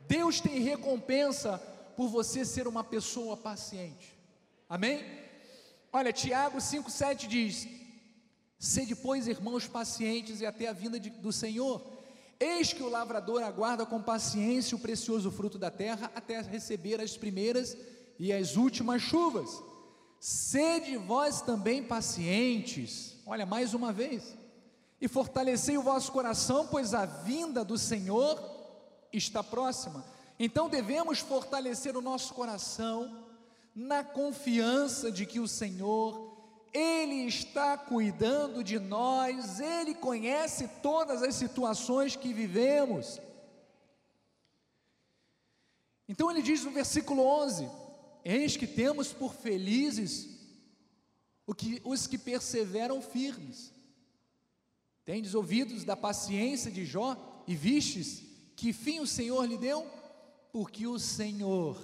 [0.06, 1.58] Deus tem recompensa
[1.96, 4.16] por você ser uma pessoa paciente.
[4.68, 5.04] Amém?
[5.92, 7.68] Olha, Tiago 5,7 diz:
[8.58, 11.82] Sede, pois, irmãos pacientes e até a vinda de, do Senhor.
[12.40, 17.16] Eis que o lavrador aguarda com paciência o precioso fruto da terra até receber as
[17.16, 17.76] primeiras
[18.18, 19.62] e as últimas chuvas.
[20.18, 24.34] Sede vós também pacientes, olha, mais uma vez,
[25.00, 28.53] e fortalecei o vosso coração, pois a vinda do Senhor
[29.16, 30.04] está próxima.
[30.38, 33.24] Então devemos fortalecer o nosso coração
[33.74, 36.36] na confiança de que o Senhor,
[36.72, 43.20] Ele está cuidando de nós, Ele conhece todas as situações que vivemos.
[46.08, 47.68] Então ele diz no versículo 11:
[48.24, 50.28] Eis que temos por felizes
[51.84, 53.72] os que perseveram firmes.
[55.04, 58.22] Tendes ouvidos da paciência de Jó e vistes
[58.56, 59.86] que fim o Senhor lhe deu?
[60.52, 61.76] Porque o Senhor,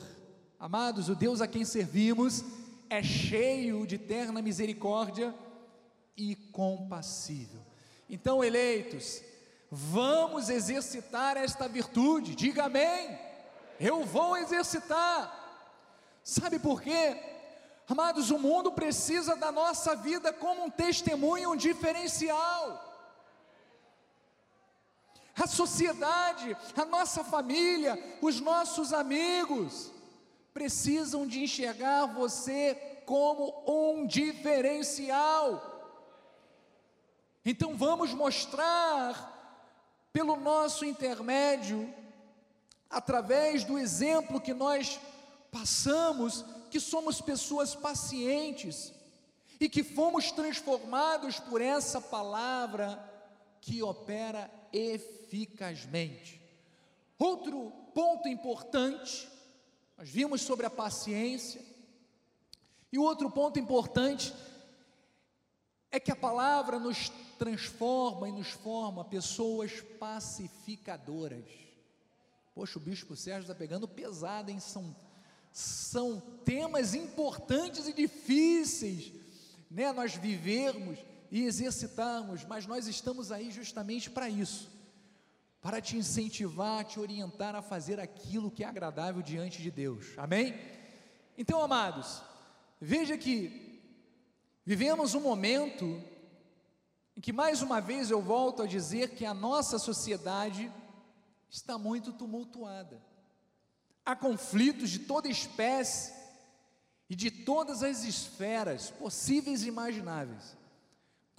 [0.59, 2.45] amados, o Deus a quem servimos,
[2.89, 5.35] é cheio de terna misericórdia
[6.17, 7.61] e compassível.
[8.09, 9.23] Então, eleitos,
[9.71, 13.19] vamos exercitar esta virtude, diga amém.
[13.79, 15.39] Eu vou exercitar.
[16.23, 17.17] Sabe por quê?
[17.89, 22.90] Amados, o mundo precisa da nossa vida como um testemunho, um diferencial.
[25.41, 29.91] A sociedade, a nossa família, os nossos amigos
[30.53, 32.75] precisam de enxergar você
[33.07, 35.67] como um diferencial.
[37.43, 39.39] Então vamos mostrar
[40.13, 41.91] pelo nosso intermédio,
[42.91, 45.01] através do exemplo que nós
[45.51, 48.93] passamos, que somos pessoas pacientes
[49.59, 53.03] e que fomos transformados por essa palavra
[53.63, 56.41] que opera eficazmente.
[57.19, 59.29] Outro ponto importante,
[59.97, 61.61] nós vimos sobre a paciência,
[62.93, 64.35] e o outro ponto importante
[65.91, 71.45] é que a palavra nos transforma e nos forma pessoas pacificadoras.
[72.55, 74.61] Poxa, o bispo Sérgio está pegando pesado, hein?
[74.61, 74.95] São,
[75.53, 79.13] são temas importantes e difíceis,
[79.71, 79.93] né?
[79.93, 80.99] Nós vivermos
[81.31, 84.69] e exercitarmos, mas nós estamos aí justamente para isso,
[85.61, 90.07] para te incentivar, te orientar a fazer aquilo que é agradável diante de Deus.
[90.17, 90.59] Amém?
[91.39, 92.21] Então, amados,
[92.81, 93.81] veja que
[94.65, 96.03] vivemos um momento
[97.17, 100.73] em que mais uma vez eu volto a dizer que a nossa sociedade
[101.49, 103.01] está muito tumultuada.
[104.05, 106.13] Há conflitos de toda espécie
[107.09, 110.57] e de todas as esferas possíveis e imagináveis.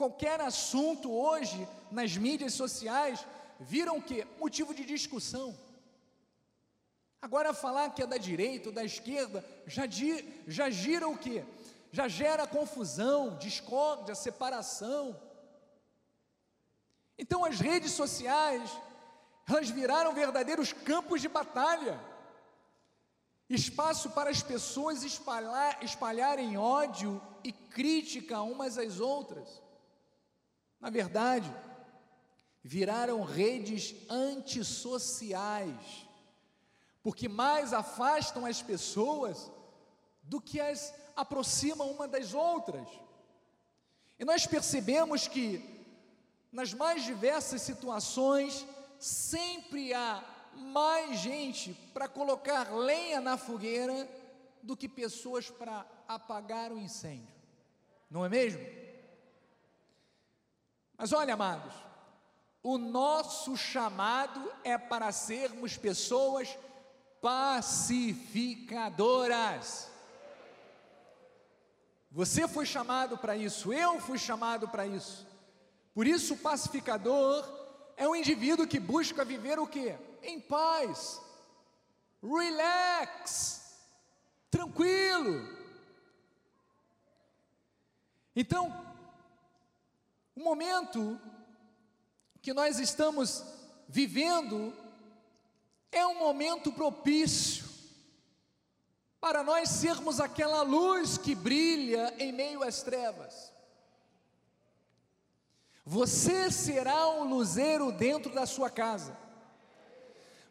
[0.01, 3.23] Qualquer assunto hoje nas mídias sociais
[3.59, 4.25] viram o que?
[4.39, 5.55] Motivo de discussão.
[7.21, 9.83] Agora falar que é da direita ou da esquerda já,
[10.47, 11.45] já gira o que?
[11.91, 15.15] Já gera confusão, discórdia, separação.
[17.15, 18.71] Então as redes sociais,
[19.47, 22.01] elas viraram verdadeiros campos de batalha,
[23.47, 29.60] espaço para as pessoas espalhar, espalharem ódio e crítica umas às outras.
[30.81, 31.49] Na verdade,
[32.63, 36.07] viraram redes antissociais,
[37.03, 39.51] porque mais afastam as pessoas
[40.23, 42.87] do que as aproximam uma das outras.
[44.19, 45.79] E nós percebemos que
[46.51, 48.65] nas mais diversas situações,
[48.99, 50.23] sempre há
[50.53, 54.09] mais gente para colocar lenha na fogueira
[54.61, 57.33] do que pessoas para apagar o incêndio.
[58.09, 58.61] Não é mesmo?
[61.01, 61.73] Mas olha, amados,
[62.61, 66.55] o nosso chamado é para sermos pessoas
[67.19, 69.89] pacificadoras.
[72.11, 75.25] Você foi chamado para isso, eu fui chamado para isso.
[75.91, 77.49] Por isso, o pacificador
[77.97, 79.97] é um indivíduo que busca viver o que?
[80.21, 81.19] Em paz,
[82.21, 83.75] relax,
[84.51, 85.49] tranquilo.
[88.35, 88.90] Então,
[90.41, 91.21] o momento
[92.41, 93.45] que nós estamos
[93.87, 94.73] vivendo
[95.91, 97.63] é um momento propício
[99.19, 103.53] para nós sermos aquela luz que brilha em meio às trevas.
[105.85, 109.15] Você será um luzeiro dentro da sua casa.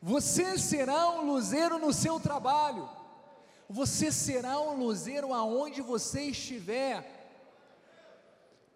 [0.01, 2.88] Você será um luzeiro no seu trabalho.
[3.68, 7.20] Você será um luzeiro aonde você estiver.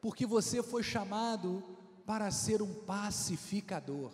[0.04, 1.64] Porque você foi chamado
[2.04, 4.12] para ser um pacificador.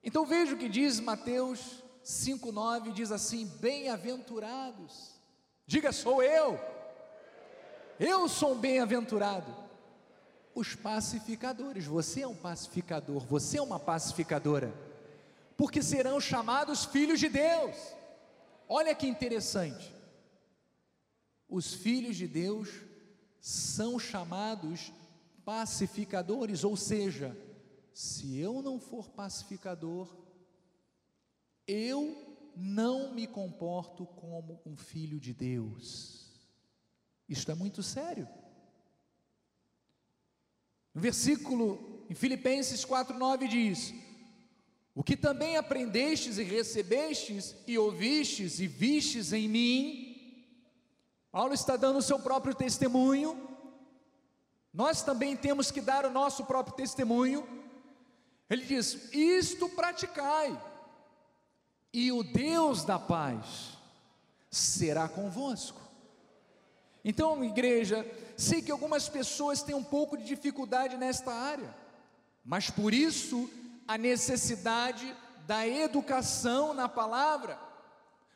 [0.00, 5.10] Então veja o que diz Mateus 5:9, diz assim: Bem-aventurados.
[5.66, 6.56] Diga, sou eu.
[7.98, 9.52] Eu sou um bem-aventurado
[10.54, 11.84] os pacificadores.
[11.84, 14.72] Você é um pacificador, você é uma pacificadora,
[15.56, 17.74] porque serão chamados filhos de Deus.
[18.68, 19.92] Olha que interessante.
[21.48, 22.86] Os filhos de Deus
[23.40, 24.92] são chamados
[25.44, 27.36] pacificadores, ou seja,
[27.92, 30.14] se eu não for pacificador,
[31.66, 36.30] eu não me comporto como um filho de Deus.
[37.28, 38.28] Isto é muito sério.
[40.94, 43.94] No versículo em Filipenses 4:9 diz:
[44.94, 50.07] O que também aprendestes e recebestes e ouvistes e vistes em mim,
[51.30, 53.48] Paulo está dando o seu próprio testemunho,
[54.72, 57.46] nós também temos que dar o nosso próprio testemunho.
[58.48, 60.58] Ele diz: Isto praticai,
[61.92, 63.76] e o Deus da paz
[64.50, 65.80] será convosco.
[67.04, 68.06] Então, igreja,
[68.36, 71.74] sei que algumas pessoas têm um pouco de dificuldade nesta área,
[72.44, 73.48] mas por isso
[73.86, 75.14] a necessidade
[75.46, 77.58] da educação na palavra,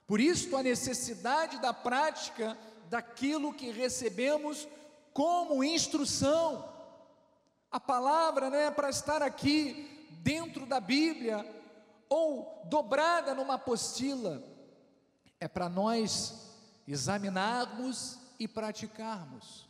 [0.07, 2.57] por isso a necessidade da prática
[2.93, 4.69] daquilo que recebemos
[5.15, 6.71] como instrução.
[7.71, 11.39] A palavra não é para estar aqui dentro da Bíblia
[12.07, 14.43] ou dobrada numa apostila,
[15.41, 16.51] é para nós
[16.87, 19.67] examinarmos e praticarmos.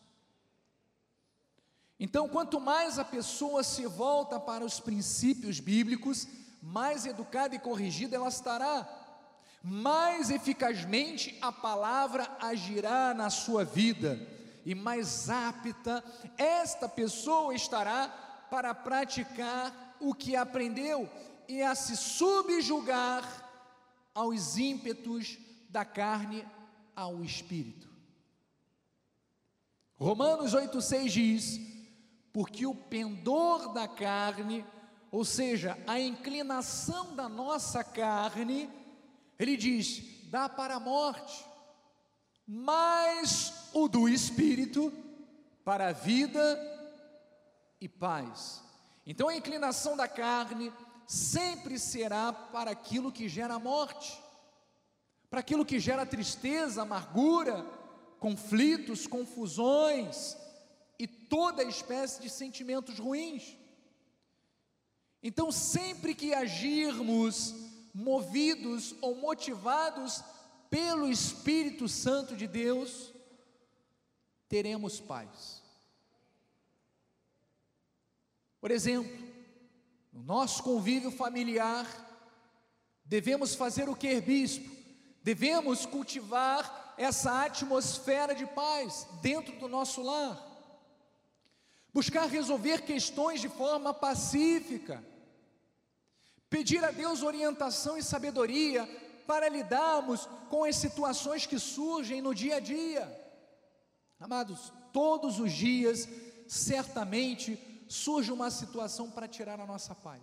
[2.01, 6.27] Então, quanto mais a pessoa se volta para os princípios bíblicos,
[6.61, 9.02] mais educada e corrigida ela estará,
[9.63, 14.19] mais eficazmente a palavra agirá na sua vida
[14.65, 16.03] e mais apta
[16.37, 18.09] esta pessoa estará
[18.51, 21.09] para praticar o que aprendeu
[21.49, 23.25] e a se subjugar
[24.15, 25.39] aos ímpetos
[25.69, 26.45] da carne
[26.95, 27.89] ao espírito.
[29.95, 31.61] Romanos 8,6 diz:
[32.33, 34.65] Porque o pendor da carne,
[35.11, 38.69] ou seja, a inclinação da nossa carne,
[39.43, 41.45] ele diz, dá para a morte,
[42.47, 44.93] mas o do espírito
[45.65, 46.59] para a vida
[47.81, 48.63] e paz.
[49.05, 50.73] Então a inclinação da carne
[51.07, 54.23] sempre será para aquilo que gera morte,
[55.29, 57.65] para aquilo que gera tristeza, amargura,
[58.19, 60.37] conflitos, confusões
[60.99, 63.57] e toda espécie de sentimentos ruins.
[65.21, 67.55] Então, sempre que agirmos
[67.95, 70.23] movidos ou motivados
[70.71, 73.13] pelo Espírito Santo de Deus,
[74.49, 75.63] teremos paz.
[78.61, 79.19] Por exemplo,
[80.13, 81.87] no nosso convívio familiar,
[83.05, 84.71] devemos fazer o que, bispo?
[85.23, 90.51] Devemos cultivar essa atmosfera de paz dentro do nosso lar.
[91.93, 95.05] Buscar resolver questões de forma pacífica.
[96.53, 98.87] Pedir a Deus orientação e sabedoria
[99.27, 103.05] para lidarmos com as situações que surgem no dia a dia.
[104.21, 106.07] Amados, todos os dias,
[106.47, 110.21] certamente, surge uma situação para tirar a nossa paz.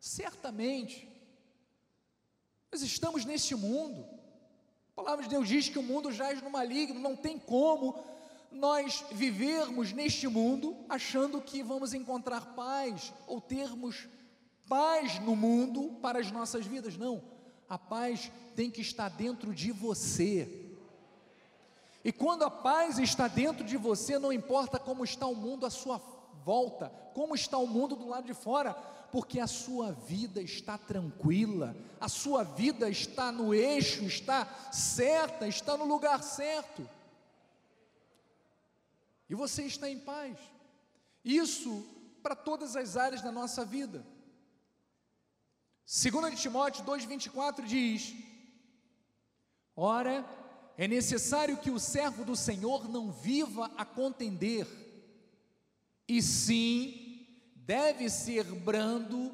[0.00, 1.08] Certamente.
[2.72, 4.04] Nós estamos neste mundo.
[4.90, 8.04] A palavra de Deus diz que o mundo jaz no maligno, não tem como
[8.50, 14.08] nós vivermos neste mundo achando que vamos encontrar paz ou termos
[14.68, 16.96] paz no mundo para as nossas vidas.
[16.96, 17.22] Não.
[17.68, 20.66] A paz tem que estar dentro de você.
[22.04, 25.70] E quando a paz está dentro de você, não importa como está o mundo à
[25.70, 26.00] sua
[26.44, 28.74] volta, como está o mundo do lado de fora,
[29.10, 35.76] porque a sua vida está tranquila, a sua vida está no eixo, está certa, está
[35.76, 36.88] no lugar certo.
[39.28, 40.38] E você está em paz.
[41.24, 41.84] Isso
[42.22, 44.04] para todas as áreas da nossa vida.
[45.86, 48.12] 2 Timóteo 2,24 diz:
[49.76, 50.28] Ora,
[50.76, 54.66] é necessário que o servo do Senhor não viva a contender,
[56.08, 57.24] e sim
[57.54, 59.32] deve ser brando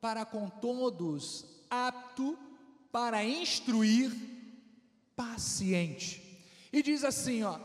[0.00, 2.36] para com todos, apto
[2.90, 4.12] para instruir,
[5.14, 6.20] paciente.
[6.72, 7.60] E diz assim, ó: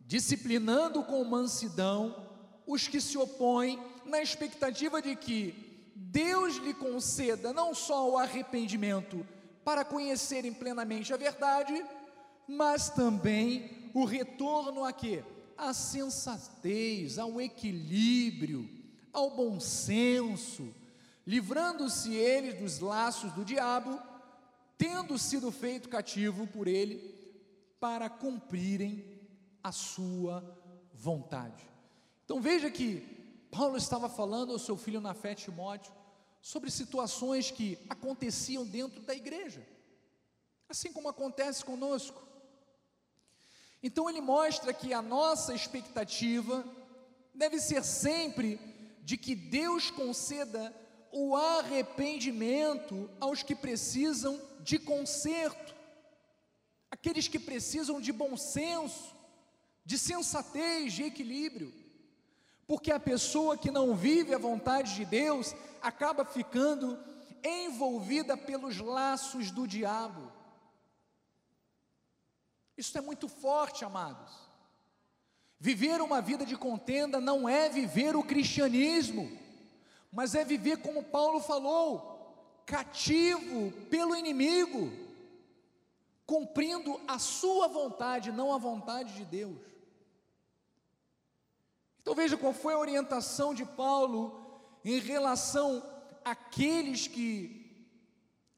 [0.00, 2.28] disciplinando com mansidão
[2.66, 5.67] os que se opõem, na expectativa de que
[6.00, 9.26] Deus lhe conceda não só o arrependimento
[9.64, 11.84] para conhecerem plenamente a verdade,
[12.46, 15.24] mas também o retorno a quê?
[15.56, 18.70] À sensatez, ao equilíbrio,
[19.12, 20.72] ao bom senso,
[21.26, 24.00] livrando-se eles dos laços do diabo,
[24.78, 27.12] tendo sido feito cativo por ele,
[27.80, 29.04] para cumprirem
[29.64, 30.44] a sua
[30.94, 31.68] vontade.
[32.24, 33.17] Então veja que
[33.50, 35.92] Paulo estava falando ao seu filho na fé Timóteo
[36.40, 39.66] sobre situações que aconteciam dentro da igreja,
[40.68, 42.22] assim como acontece conosco.
[43.82, 46.64] Então ele mostra que a nossa expectativa
[47.34, 48.58] deve ser sempre
[49.02, 50.74] de que Deus conceda
[51.10, 55.74] o arrependimento aos que precisam de conserto,
[56.90, 59.16] aqueles que precisam de bom senso,
[59.84, 61.72] de sensatez, de equilíbrio,
[62.68, 66.98] porque a pessoa que não vive a vontade de Deus acaba ficando
[67.42, 70.30] envolvida pelos laços do diabo.
[72.76, 74.30] Isso é muito forte, amados.
[75.58, 79.32] Viver uma vida de contenda não é viver o cristianismo,
[80.12, 84.92] mas é viver como Paulo falou, cativo pelo inimigo,
[86.26, 89.77] cumprindo a sua vontade, não a vontade de Deus.
[92.00, 94.40] Então veja qual foi a orientação de Paulo
[94.84, 95.82] em relação
[96.24, 97.86] àqueles que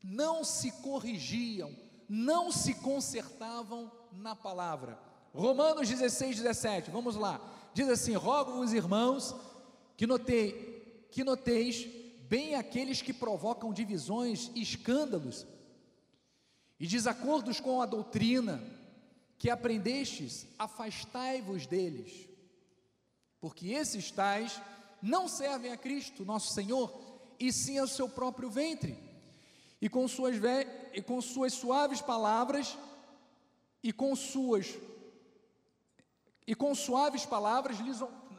[0.03, 1.75] não se corrigiam,
[2.09, 4.99] não se consertavam na palavra.
[5.35, 7.41] Romanos 16, 17, vamos lá.
[7.73, 9.35] Diz assim: Rogo-vos, irmãos,
[9.97, 11.87] que notei, que noteis
[12.29, 15.47] bem aqueles que provocam divisões e escândalos
[16.79, 18.63] e desacordos com a doutrina
[19.37, 22.29] que aprendestes, afastai-vos deles,
[23.41, 24.61] porque esses tais
[25.01, 26.93] não servem a Cristo, nosso Senhor,
[27.39, 28.99] e sim ao seu próprio ventre,
[29.81, 30.37] e com suas,
[30.93, 32.77] e com suas suaves palavras
[33.83, 34.79] e com suas
[36.47, 37.79] e com suaves palavras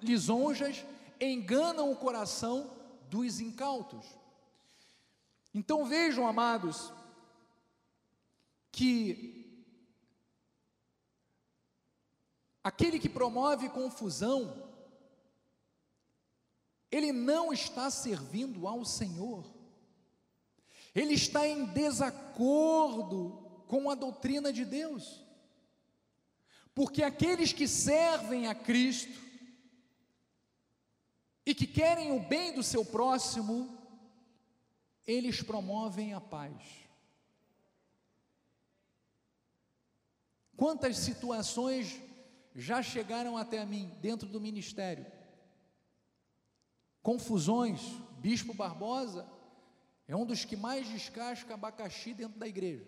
[0.02, 0.86] lisonjas
[1.20, 2.70] enganam o coração
[3.10, 4.06] dos incautos.
[5.54, 6.92] Então vejam, amados,
[8.72, 9.66] que
[12.64, 14.71] aquele que promove confusão,
[16.92, 19.46] ele não está servindo ao Senhor,
[20.94, 25.24] ele está em desacordo com a doutrina de Deus.
[26.76, 29.20] Porque aqueles que servem a Cristo
[31.46, 33.78] e que querem o bem do seu próximo,
[35.08, 36.82] eles promovem a paz.
[40.56, 42.00] Quantas situações
[42.54, 45.06] já chegaram até mim dentro do ministério?
[47.02, 47.82] Confusões,
[48.20, 49.28] Bispo Barbosa
[50.08, 52.86] é um dos que mais descasca abacaxi dentro da igreja.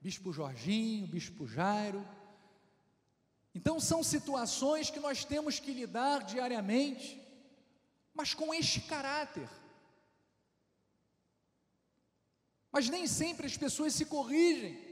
[0.00, 2.06] Bispo Jorginho, Bispo Jairo.
[3.54, 7.20] Então são situações que nós temos que lidar diariamente,
[8.14, 9.48] mas com este caráter.
[12.70, 14.82] Mas nem sempre as pessoas se corrigem.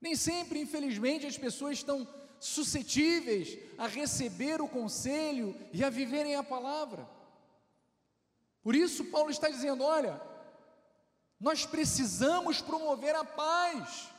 [0.00, 2.06] Nem sempre, infelizmente, as pessoas estão
[2.44, 7.08] suscetíveis a receber o conselho e a viverem a palavra.
[8.62, 10.20] Por isso, Paulo está dizendo: olha,
[11.40, 14.10] nós precisamos promover a paz.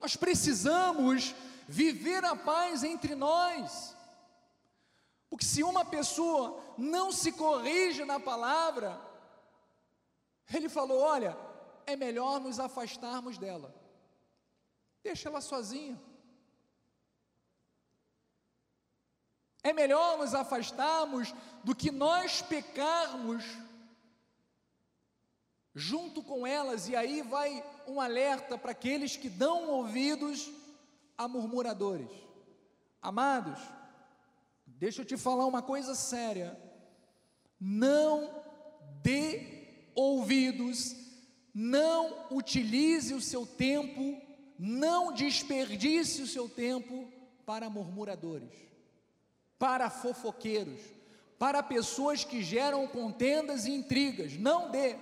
[0.00, 1.34] Nós precisamos
[1.68, 3.94] viver a paz entre nós.
[5.28, 8.98] Porque se uma pessoa não se corrige na palavra,
[10.54, 11.36] ele falou: olha,
[11.84, 13.74] é melhor nos afastarmos dela.
[15.02, 16.00] Deixa ela sozinha.
[19.64, 21.34] É melhor nos afastarmos
[21.64, 23.42] do que nós pecarmos
[25.74, 30.48] junto com elas, e aí vai um alerta para aqueles que dão ouvidos
[31.18, 32.10] a murmuradores.
[33.02, 33.58] Amados,
[34.66, 36.56] deixa eu te falar uma coisa séria.
[37.58, 38.30] Não
[39.02, 40.94] dê ouvidos,
[41.52, 44.20] não utilize o seu tempo,
[44.58, 47.10] não desperdice o seu tempo
[47.44, 48.52] para murmuradores,
[49.58, 50.80] para fofoqueiros,
[51.38, 54.36] para pessoas que geram contendas e intrigas.
[54.36, 54.96] Não dê.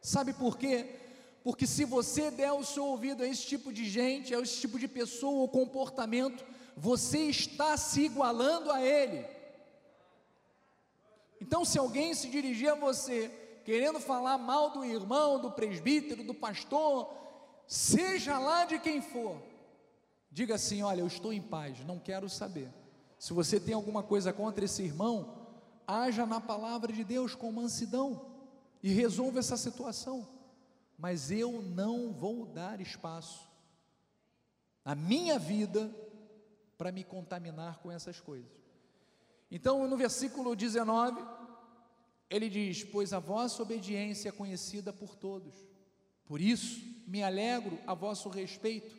[0.00, 0.96] Sabe por quê?
[1.42, 4.78] Porque se você der o seu ouvido a esse tipo de gente, a esse tipo
[4.78, 6.44] de pessoa ou comportamento,
[6.76, 9.26] você está se igualando a ele.
[11.40, 13.30] Então, se alguém se dirigir a você,
[13.64, 17.10] querendo falar mal do irmão, do presbítero, do pastor,
[17.66, 19.40] seja lá de quem for,
[20.30, 22.68] diga assim: Olha, eu estou em paz, não quero saber.
[23.20, 25.46] Se você tem alguma coisa contra esse irmão,
[25.86, 28.24] haja na palavra de Deus com mansidão
[28.82, 30.26] e resolva essa situação,
[30.96, 33.46] mas eu não vou dar espaço
[34.82, 35.94] na minha vida
[36.78, 38.50] para me contaminar com essas coisas.
[39.50, 41.22] Então, no versículo 19,
[42.30, 45.54] ele diz: Pois a vossa obediência é conhecida por todos,
[46.24, 48.96] por isso me alegro a vosso respeito,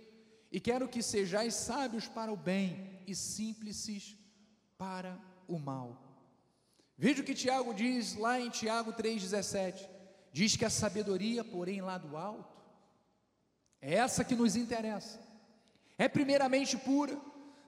[0.51, 4.17] e quero que sejais sábios para o bem e simples
[4.77, 6.11] para o mal.
[6.97, 9.87] Veja o que Tiago diz lá em Tiago 3,17:
[10.31, 12.61] diz que a sabedoria, porém, lá do alto,
[13.81, 15.19] é essa que nos interessa,
[15.97, 17.17] é primeiramente pura,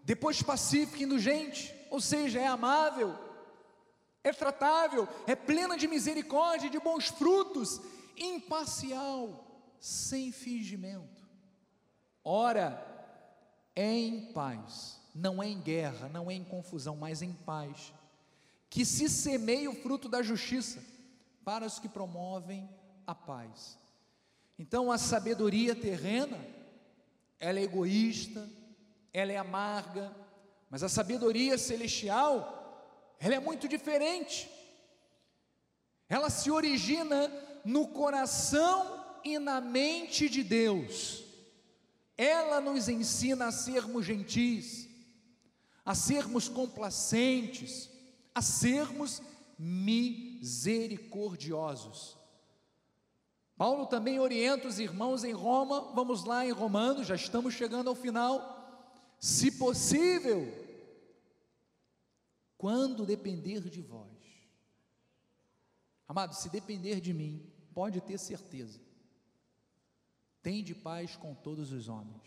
[0.04, 3.18] depois pacífica e indulgente, ou seja, é amável,
[4.24, 7.82] é tratável, é plena de misericórdia, de bons frutos,
[8.18, 11.13] imparcial, sem fingimento.
[12.24, 12.86] Ora,
[13.76, 17.94] é em paz, não é em guerra, não é em confusão, mas em paz
[18.74, 20.84] que se semeie o fruto da justiça
[21.46, 22.68] para os que promovem
[23.06, 23.78] a paz.
[24.58, 26.44] Então a sabedoria terrena,
[27.40, 28.50] ela é egoísta,
[29.14, 30.12] ela é amarga,
[30.72, 34.50] mas a sabedoria celestial, ela é muito diferente.
[36.10, 37.32] Ela se origina
[37.64, 41.23] no coração e na mente de Deus.
[42.18, 44.88] Ela nos ensina a sermos gentis,
[45.84, 47.90] a sermos complacentes,
[48.34, 49.22] a sermos
[49.58, 52.18] misericordiosos.
[53.56, 57.96] Paulo também orienta os irmãos em Roma, vamos lá em Romanos, já estamos chegando ao
[57.96, 58.52] final.
[59.20, 60.52] Se possível,
[62.58, 64.12] quando depender de vós.
[66.08, 68.82] Amado, se depender de mim, pode ter certeza,
[70.44, 72.22] tem de paz com todos os homens.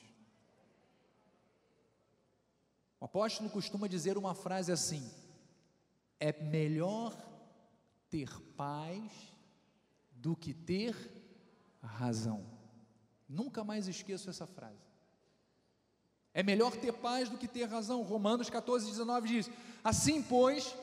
[2.98, 5.08] O apóstolo costuma dizer uma frase assim:
[6.18, 7.14] é melhor
[8.08, 9.12] ter paz
[10.10, 10.96] do que ter
[11.82, 12.44] razão.
[13.28, 14.86] Nunca mais esqueço essa frase.
[16.32, 18.02] É melhor ter paz do que ter razão.
[18.02, 19.50] Romanos 14, 19 diz:
[19.84, 20.74] Assim, pois,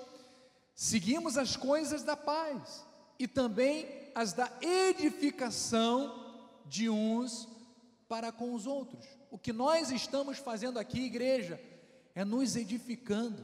[0.75, 2.85] seguimos as coisas da paz
[3.17, 6.22] e também as da edificação
[6.65, 7.47] de uns
[8.07, 9.05] para com os outros.
[9.31, 11.59] O que nós estamos fazendo aqui, igreja,
[12.13, 13.43] é nos edificando.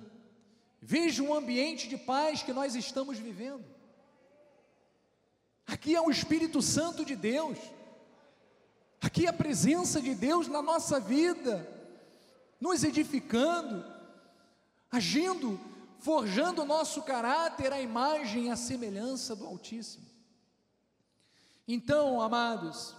[0.81, 3.65] Veja o ambiente de paz que nós estamos vivendo.
[5.65, 7.57] Aqui é o Espírito Santo de Deus.
[9.01, 11.67] Aqui é a presença de Deus na nossa vida,
[12.59, 13.85] nos edificando,
[14.91, 15.59] agindo,
[15.99, 20.05] forjando o nosso caráter à imagem e à semelhança do Altíssimo.
[21.67, 22.95] Então, amados,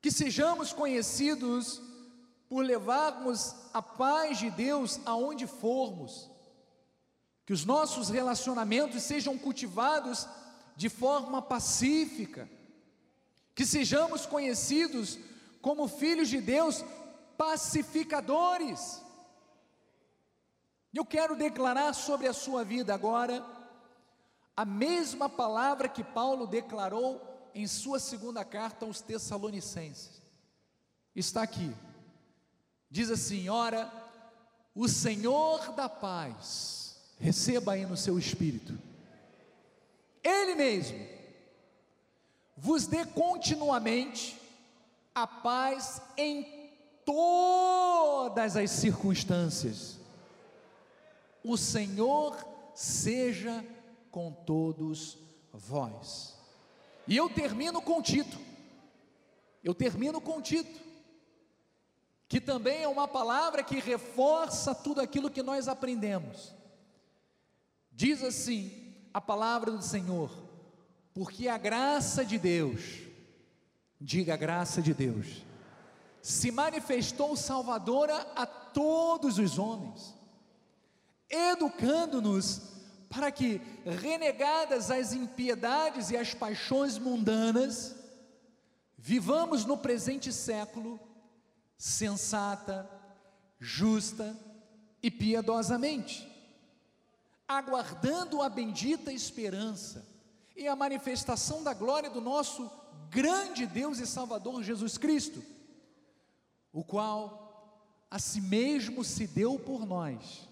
[0.00, 1.82] que sejamos conhecidos
[2.48, 6.30] por levarmos a paz de Deus aonde formos,
[7.44, 10.26] que os nossos relacionamentos sejam cultivados
[10.76, 12.48] de forma pacífica,
[13.54, 15.18] que sejamos conhecidos
[15.60, 16.84] como filhos de Deus
[17.36, 19.02] pacificadores.
[20.92, 23.44] Eu quero declarar sobre a sua vida agora
[24.56, 30.20] a mesma palavra que Paulo declarou em sua segunda carta aos Tessalonicenses.
[31.14, 31.74] Está aqui.
[32.90, 33.90] Diz assim: Ora,
[34.74, 38.90] o Senhor da paz, receba aí no seu espírito
[40.22, 41.06] ele mesmo
[42.56, 44.38] vos dê continuamente
[45.14, 46.70] a paz em
[47.04, 49.98] todas as circunstâncias.
[51.42, 52.36] O Senhor
[52.74, 53.64] seja
[54.10, 55.16] com todos
[55.52, 56.36] vós.
[57.10, 58.38] E eu termino com Tito.
[59.64, 60.80] Eu termino com Tito,
[62.28, 66.54] que também é uma palavra que reforça tudo aquilo que nós aprendemos.
[67.90, 70.30] Diz assim: a palavra do Senhor,
[71.12, 73.00] porque a graça de Deus,
[74.00, 75.44] diga a graça de Deus,
[76.22, 80.14] se manifestou salvadora a todos os homens,
[81.28, 82.79] educando-nos
[83.10, 87.94] para que, renegadas as impiedades e as paixões mundanas,
[88.96, 90.98] vivamos no presente século
[91.76, 92.88] sensata,
[93.58, 94.34] justa
[95.02, 96.30] e piedosamente
[97.50, 100.06] aguardando a bendita esperança
[100.54, 102.70] e a manifestação da glória do nosso
[103.10, 105.42] grande Deus e Salvador Jesus Cristo,
[106.72, 110.48] o qual a si mesmo se deu por nós,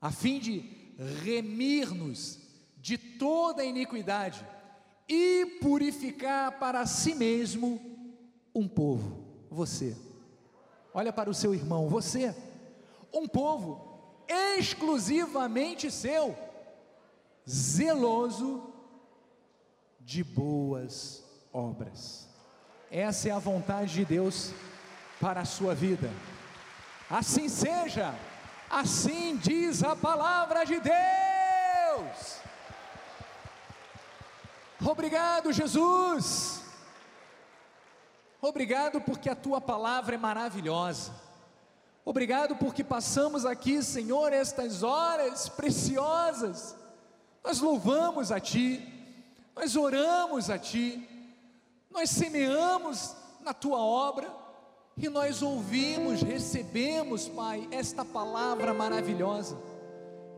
[0.00, 0.60] a fim de
[1.24, 2.38] remir-nos
[2.76, 4.46] de toda iniquidade
[5.08, 7.80] e purificar para si mesmo
[8.54, 9.96] um povo, você.
[10.92, 12.34] Olha para o seu irmão, você,
[13.12, 16.36] um povo exclusivamente seu,
[17.48, 18.72] zeloso
[20.00, 22.28] de boas obras.
[22.90, 24.52] Essa é a vontade de Deus
[25.20, 26.10] para a sua vida.
[27.08, 28.14] Assim seja,
[28.70, 32.40] assim diz a palavra de Deus.
[34.82, 36.62] Obrigado, Jesus.
[38.40, 41.12] Obrigado porque a tua palavra é maravilhosa.
[42.04, 46.74] Obrigado porque passamos aqui, Senhor, estas horas preciosas.
[47.44, 48.86] Nós louvamos a Ti,
[49.54, 51.06] nós oramos a Ti,
[51.90, 54.39] nós semeamos na Tua obra
[54.96, 59.56] e nós ouvimos, recebemos, Pai, esta palavra maravilhosa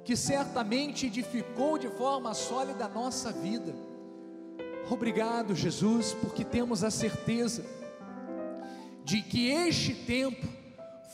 [0.05, 3.75] que certamente edificou de forma sólida a nossa vida.
[4.91, 7.65] Obrigado, Jesus, porque temos a certeza
[9.05, 10.47] de que este tempo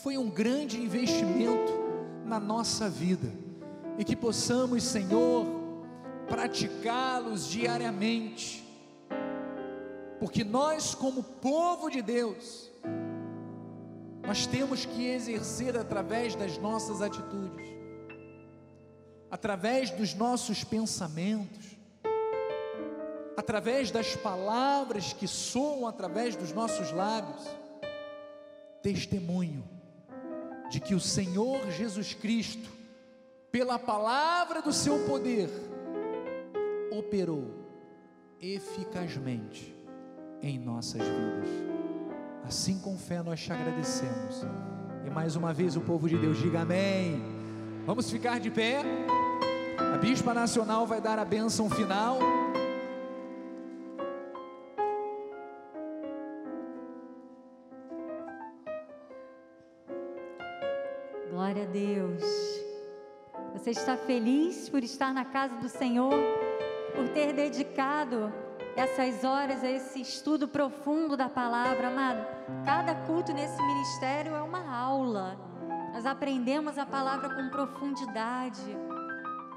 [0.01, 1.71] foi um grande investimento
[2.25, 3.31] na nossa vida.
[3.99, 5.45] e que possamos, Senhor,
[6.29, 8.65] praticá-los diariamente,
[10.21, 12.71] porque nós, como povo de Deus,
[14.29, 17.67] nós temos que exercer através das nossas atitudes,
[19.31, 21.75] através dos nossos pensamentos,
[23.35, 27.43] através das palavras que soam através dos nossos lábios,
[28.83, 29.67] testemunho
[30.69, 32.69] de que o Senhor Jesus Cristo,
[33.51, 35.49] pela palavra do seu poder,
[36.91, 37.47] operou
[38.39, 39.75] eficazmente
[40.39, 41.78] em nossas vidas.
[42.45, 44.45] Assim com fé nós te agradecemos.
[45.05, 47.21] E mais uma vez o povo de Deus diga amém.
[47.85, 48.81] Vamos ficar de pé.
[49.93, 52.19] A Bispa Nacional vai dar a bênção final.
[61.31, 62.23] Glória a Deus.
[63.53, 66.13] Você está feliz por estar na casa do Senhor,
[66.95, 68.31] por ter dedicado
[68.79, 72.25] essas horas a esse estudo profundo da palavra, amado?
[72.65, 75.37] Cada culto nesse ministério é uma aula.
[75.93, 78.77] Nós aprendemos a palavra com profundidade,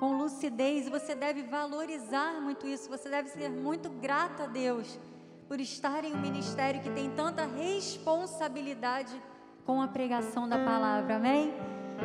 [0.00, 2.88] com lucidez, e você deve valorizar muito isso.
[2.88, 4.98] Você deve ser muito grato a Deus
[5.46, 9.12] por estar em um ministério que tem tanta responsabilidade
[9.64, 11.16] com a pregação da palavra.
[11.16, 11.54] Amém?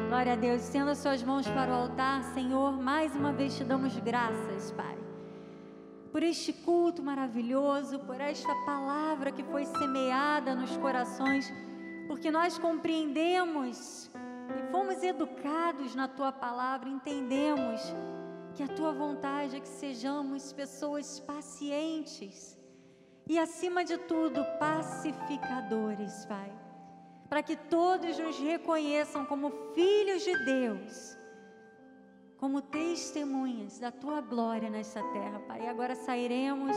[0.08, 0.62] Glória a Deus.
[0.62, 2.74] Estenda suas mãos para o altar, Senhor.
[2.74, 5.07] Mais uma vez te damos graças, Pai.
[6.12, 11.52] Por este culto maravilhoso, por esta palavra que foi semeada nos corações,
[12.08, 14.10] porque nós compreendemos
[14.58, 17.82] e fomos educados na tua palavra, entendemos
[18.56, 22.58] que a tua vontade é que sejamos pessoas pacientes
[23.28, 26.68] e, acima de tudo, pacificadores, Pai
[27.30, 31.18] para que todos nos reconheçam como filhos de Deus,
[32.38, 35.64] como testemunhas da tua glória nesta terra, Pai.
[35.64, 36.76] E agora sairemos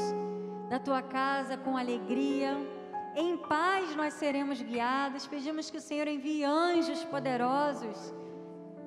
[0.69, 2.57] da tua casa com alegria,
[3.15, 5.27] em paz nós seremos guiados.
[5.27, 8.15] Pedimos que o Senhor envie anjos poderosos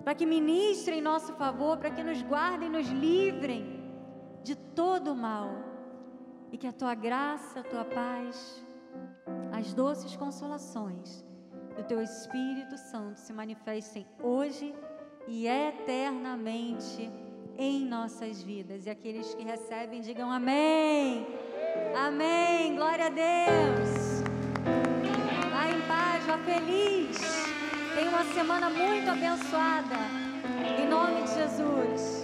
[0.04, 3.82] para que ministrem em nosso favor, para que nos guardem, nos livrem
[4.44, 5.50] de todo o mal.
[6.52, 8.64] E que a tua graça, a tua paz,
[9.52, 11.26] as doces consolações
[11.76, 14.74] do teu Espírito Santo se manifestem hoje
[15.28, 17.10] e eternamente
[17.58, 18.86] em nossas vidas.
[18.86, 21.26] E aqueles que recebem, digam amém.
[21.95, 22.76] Amém.
[22.76, 24.24] Glória a Deus.
[25.52, 27.20] Vá em paz, vá feliz.
[27.95, 29.95] Tenha uma semana muito abençoada.
[30.80, 32.23] Em nome de Jesus.